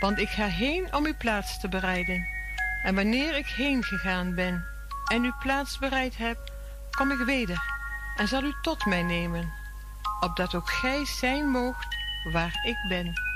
want 0.00 0.18
ik 0.18 0.28
ga 0.28 0.46
heen 0.46 0.94
om 0.94 1.06
uw 1.06 1.16
plaats 1.16 1.60
te 1.60 1.68
bereiden. 1.68 2.26
En 2.82 2.94
wanneer 2.94 3.36
ik 3.36 3.46
heen 3.46 3.82
gegaan 3.82 4.34
ben 4.34 4.64
en 5.06 5.22
uw 5.22 5.34
plaats 5.38 5.78
bereid 5.78 6.16
heb, 6.16 6.52
kom 6.90 7.10
ik 7.10 7.18
weder 7.18 7.62
en 8.16 8.28
zal 8.28 8.42
u 8.42 8.54
tot 8.62 8.84
mij 8.86 9.02
nemen, 9.02 9.52
opdat 10.20 10.54
ook 10.54 10.70
gij 10.70 11.06
zijn 11.06 11.50
moogt 11.50 11.96
waar 12.32 12.60
ik 12.64 12.76
ben. 12.88 13.27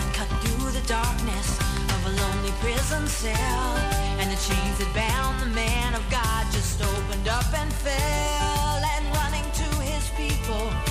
light 0.00 0.14
cut 0.14 0.28
through 0.42 0.70
the 0.70 0.86
darkness 0.86 1.58
of 1.94 2.06
a 2.06 2.10
lonely 2.22 2.52
prison 2.60 3.06
cell. 3.06 3.76
And 4.18 4.30
the 4.30 4.36
chains 4.36 4.78
that 4.78 4.92
bound 4.94 5.40
the 5.40 5.54
man 5.54 5.94
of 5.94 6.02
God 6.10 6.46
just 6.52 6.82
opened 6.82 7.28
up 7.28 7.52
and 7.54 7.72
fell. 7.72 8.82
And 8.94 9.04
running 9.16 9.44
to 9.44 9.68
his 9.82 10.08
people. 10.16 10.89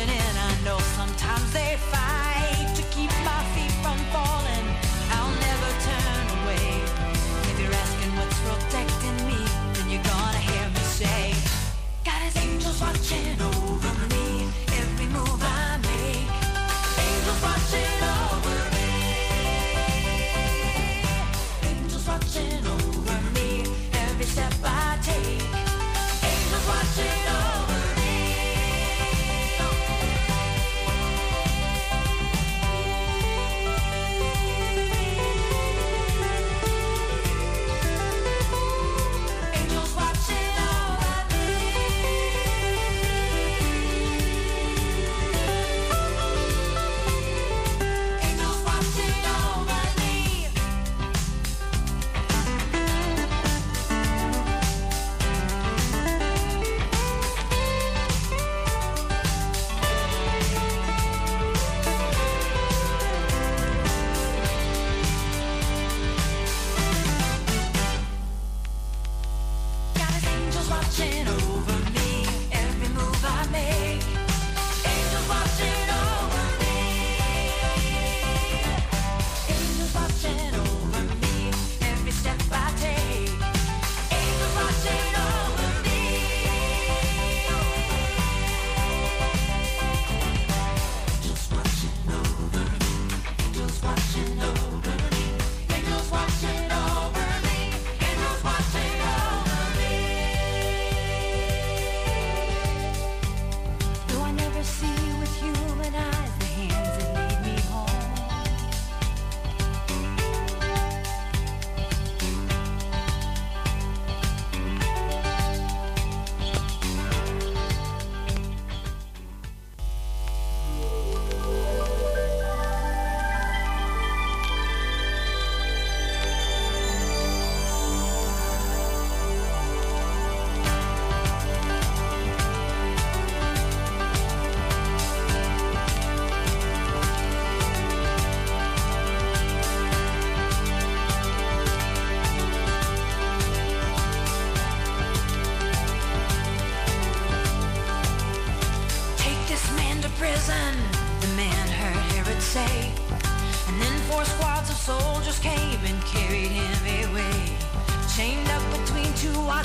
I 0.00 0.60
know 0.64 0.78
sometimes 0.78 1.52
they 1.52 1.76
find. 1.90 2.07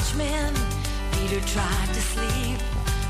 watchmen. 0.04 0.54
Peter 1.14 1.40
tried 1.48 1.88
to 1.94 2.02
sleep, 2.02 2.60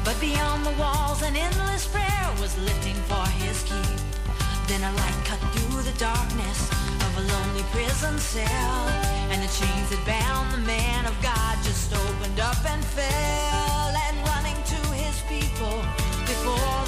but 0.06 0.20
beyond 0.20 0.64
the 0.64 0.76
walls 0.80 1.24
an 1.24 1.36
endless 1.36 1.88
prayer 1.88 2.30
was 2.40 2.56
lifting 2.60 2.96
for 3.10 3.26
his 3.42 3.64
keep. 3.64 4.00
Then 4.68 4.82
a 4.84 4.92
light 4.98 5.20
cut 5.26 5.40
through 5.54 5.82
the 5.82 5.98
darkness 5.98 6.70
of 7.06 7.12
a 7.18 7.22
lonely 7.34 7.64
prison 7.72 8.20
cell, 8.20 8.82
and 9.32 9.42
the 9.42 9.52
chains 9.60 9.90
that 9.90 10.04
bound 10.06 10.54
the 10.54 10.66
man 10.68 11.06
of 11.06 11.16
God 11.24 11.58
just 11.64 11.92
opened 11.94 12.40
up 12.40 12.64
and 12.70 12.84
fell, 12.86 13.90
and 14.06 14.16
running 14.30 14.60
to 14.74 14.82
his 14.94 15.18
people 15.28 15.82
before 16.28 16.83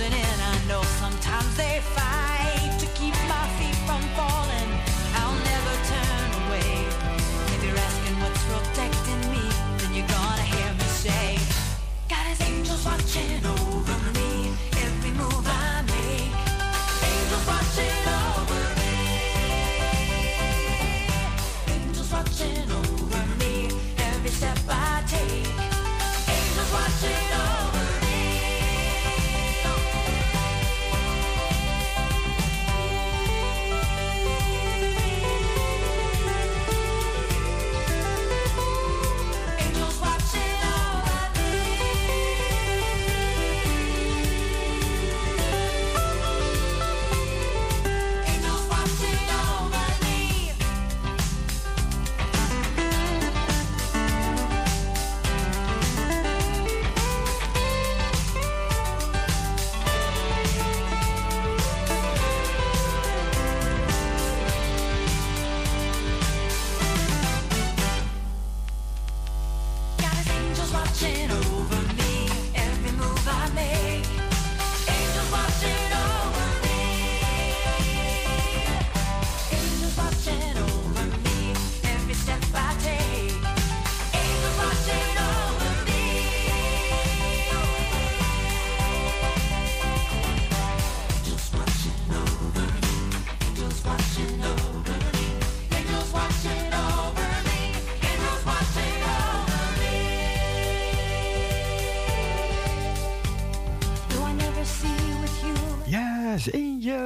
closing 0.00 0.18
in, 0.18 0.40
I 0.40 0.64
know. 0.66 0.99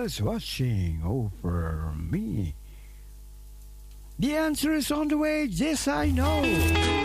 Is 0.05 0.21
watching 0.21 1.01
over 1.03 1.95
me? 1.97 2.55
The 4.19 4.37
answer 4.37 4.75
is 4.75 4.93
on 4.93 5.09
the 5.09 5.17
way, 5.17 5.45
yes, 5.45 5.89
I 5.89 6.11
know. 6.11 7.04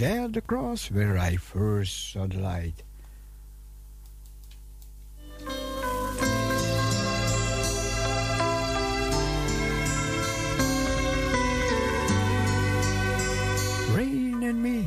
is 0.00 0.06
at 0.06 0.32
the 0.32 0.40
cross 0.40 0.90
where 0.90 1.18
I 1.18 1.36
first 1.36 2.12
saw 2.12 2.26
the 2.26 2.38
light. 2.38 2.82
Rain 13.94 14.42
and 14.42 14.62
me 14.62 14.86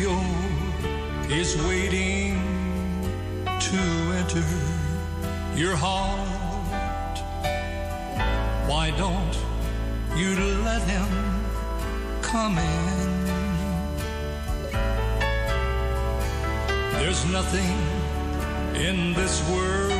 yoke 0.00 1.30
is 1.30 1.56
waiting 1.68 2.32
to 3.44 3.80
enter 4.20 4.48
your 5.54 5.76
heart. 5.76 7.16
Why 8.66 8.92
don't 8.96 9.36
you 10.16 10.30
let 10.64 10.82
him 10.94 11.10
come 12.22 12.56
in? 12.56 13.08
There's 16.98 17.22
nothing 17.26 17.76
in 18.88 19.12
this 19.12 19.36
world 19.50 19.90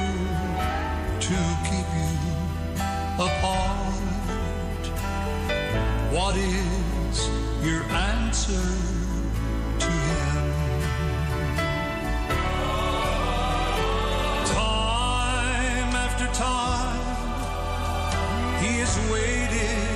to 1.28 1.36
keep 1.68 1.88
you 2.00 2.12
apart. 3.28 4.84
What 6.10 6.36
is 6.36 7.28
your 7.62 7.82
answer? 7.92 8.99
Has 18.90 19.10
waited 19.12 19.90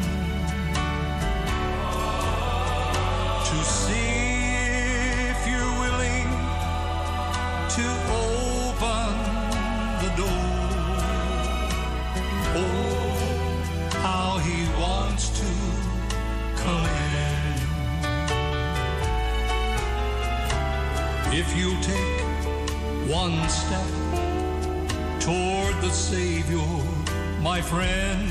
friend, 27.74 28.28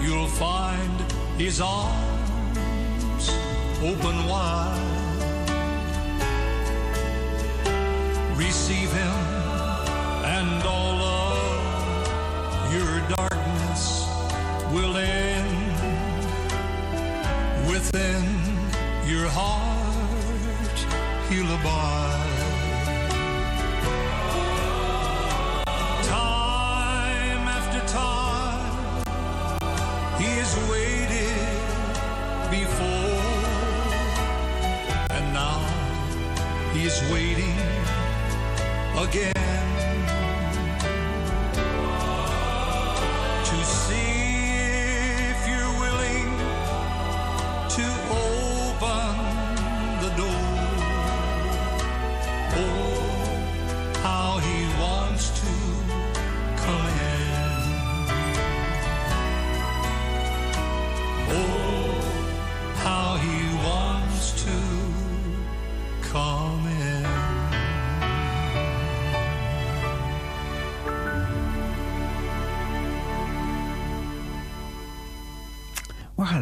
you'll 0.00 0.26
find 0.26 1.00
his 1.36 1.60
arms 1.60 3.28
open 3.82 4.16
wide. 4.26 4.95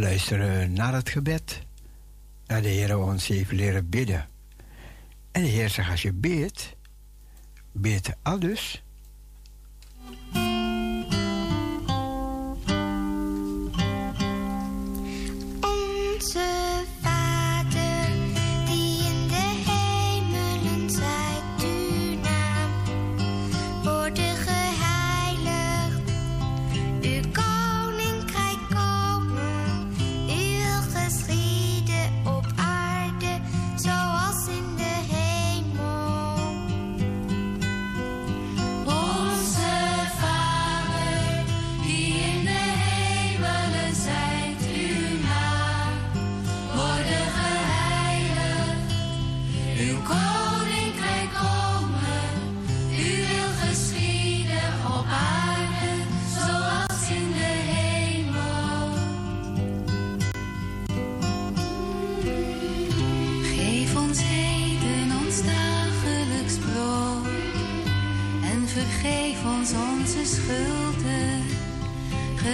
Luisteren 0.05 0.73
naar 0.73 0.95
het 0.95 1.09
gebed. 1.09 1.61
Dat 2.47 2.63
de 2.63 2.69
Heer 2.69 2.99
ons 2.99 3.27
heeft 3.27 3.53
leren 3.53 3.89
bidden. 3.89 4.29
En 5.33 5.43
de 5.43 5.49
Heer 5.49 5.69
zegt, 5.69 5.91
als 5.91 6.03
je 6.03 6.13
bidt, 6.13 6.77
bid 7.73 8.15
al 8.23 8.39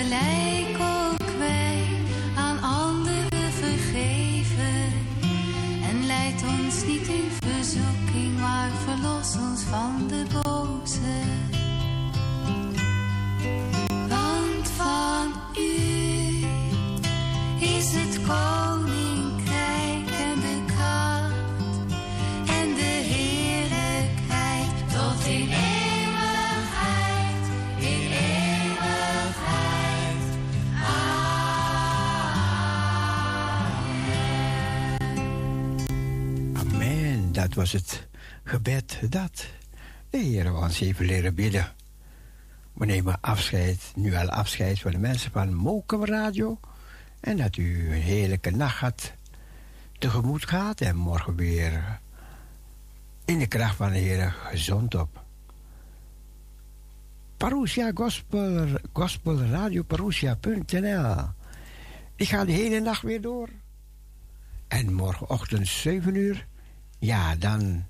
gelijk 0.02 0.49
Was 37.54 37.72
het 37.72 38.08
gebed 38.44 39.00
dat 39.08 39.46
de 40.10 40.18
Heer 40.18 40.54
ons 40.54 40.78
heeft 40.78 40.98
leren 40.98 41.34
bidden. 41.34 41.72
We 42.72 42.86
nemen 42.86 43.20
afscheid, 43.20 43.92
nu 43.94 44.14
al 44.14 44.28
afscheid 44.28 44.80
van 44.80 44.90
de 44.90 44.98
mensen 44.98 45.30
van 45.30 45.54
Mokum 45.54 46.04
Radio. 46.04 46.60
En 47.20 47.36
dat 47.36 47.56
u 47.56 47.92
een 47.92 48.00
heerlijke 48.00 48.50
nacht 48.50 48.76
gaat, 48.76 49.12
tegemoet 49.98 50.48
gaat. 50.48 50.80
En 50.80 50.96
morgen 50.96 51.36
weer 51.36 52.00
in 53.24 53.38
de 53.38 53.46
kracht 53.46 53.76
van 53.76 53.90
de 53.90 53.98
Heer 53.98 54.30
gezond 54.30 54.94
op. 54.94 55.24
Parousia 57.36 57.90
Gospel, 57.94 58.66
Gospel 58.92 59.38
Radio 59.44 59.82
Parousia.nl. 59.82 61.14
Ik 62.16 62.28
ga 62.28 62.44
de 62.44 62.52
hele 62.52 62.80
nacht 62.80 63.02
weer 63.02 63.20
door. 63.20 63.48
En 64.68 64.92
morgenochtend 64.92 65.68
7 65.68 66.14
uur, 66.14 66.46
ja, 67.00 67.36
dan 67.36 67.84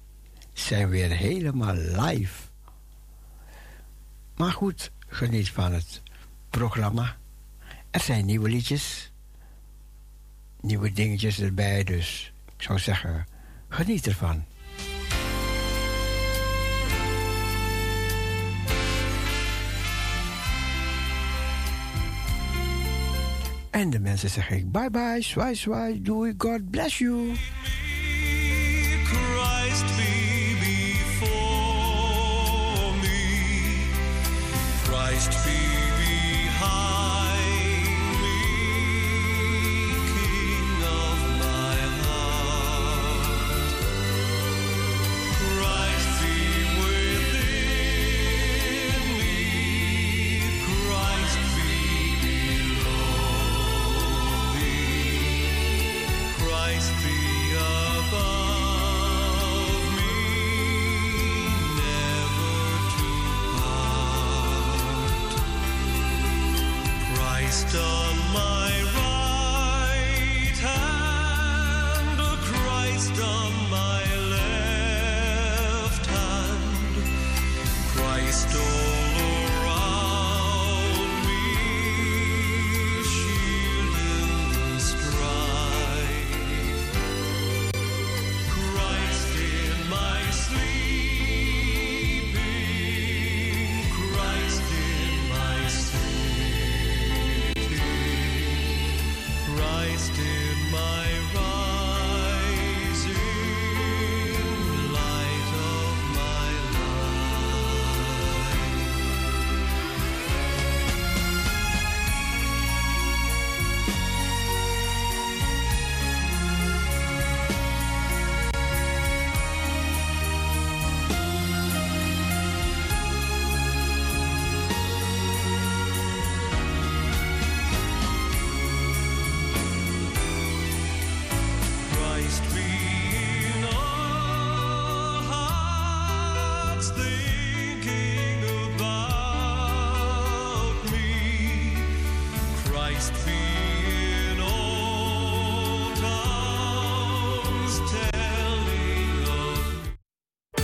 zijn 0.53 0.89
we 0.89 0.97
weer 0.97 1.11
helemaal 1.11 1.75
live. 1.75 2.49
Maar 4.37 4.53
goed, 4.53 4.91
geniet 5.07 5.51
van 5.51 5.73
het 5.73 6.03
programma. 6.51 7.17
Er 7.91 8.01
zijn 8.01 8.27
nieuwe 8.27 8.49
liedjes, 8.49 9.13
nieuwe 10.61 10.93
dingetjes 10.93 11.41
erbij, 11.41 11.85
dus 11.85 12.33
ik 12.57 12.63
zou 12.63 12.79
zeggen, 12.79 13.27
geniet 13.69 14.07
ervan. 14.07 14.45
En 23.71 23.91
de 23.91 24.01
mensen 24.01 24.31
zeg 24.31 24.51
ik 24.51 24.73
bye 24.73 24.91
bye, 24.91 25.23
zwaai 25.23 25.55
zwaai, 25.55 26.03
doei, 26.03 26.35
God 26.39 26.71
bless 26.71 26.99
you. 26.99 27.35
Christ 34.85 35.45
be 35.45 35.50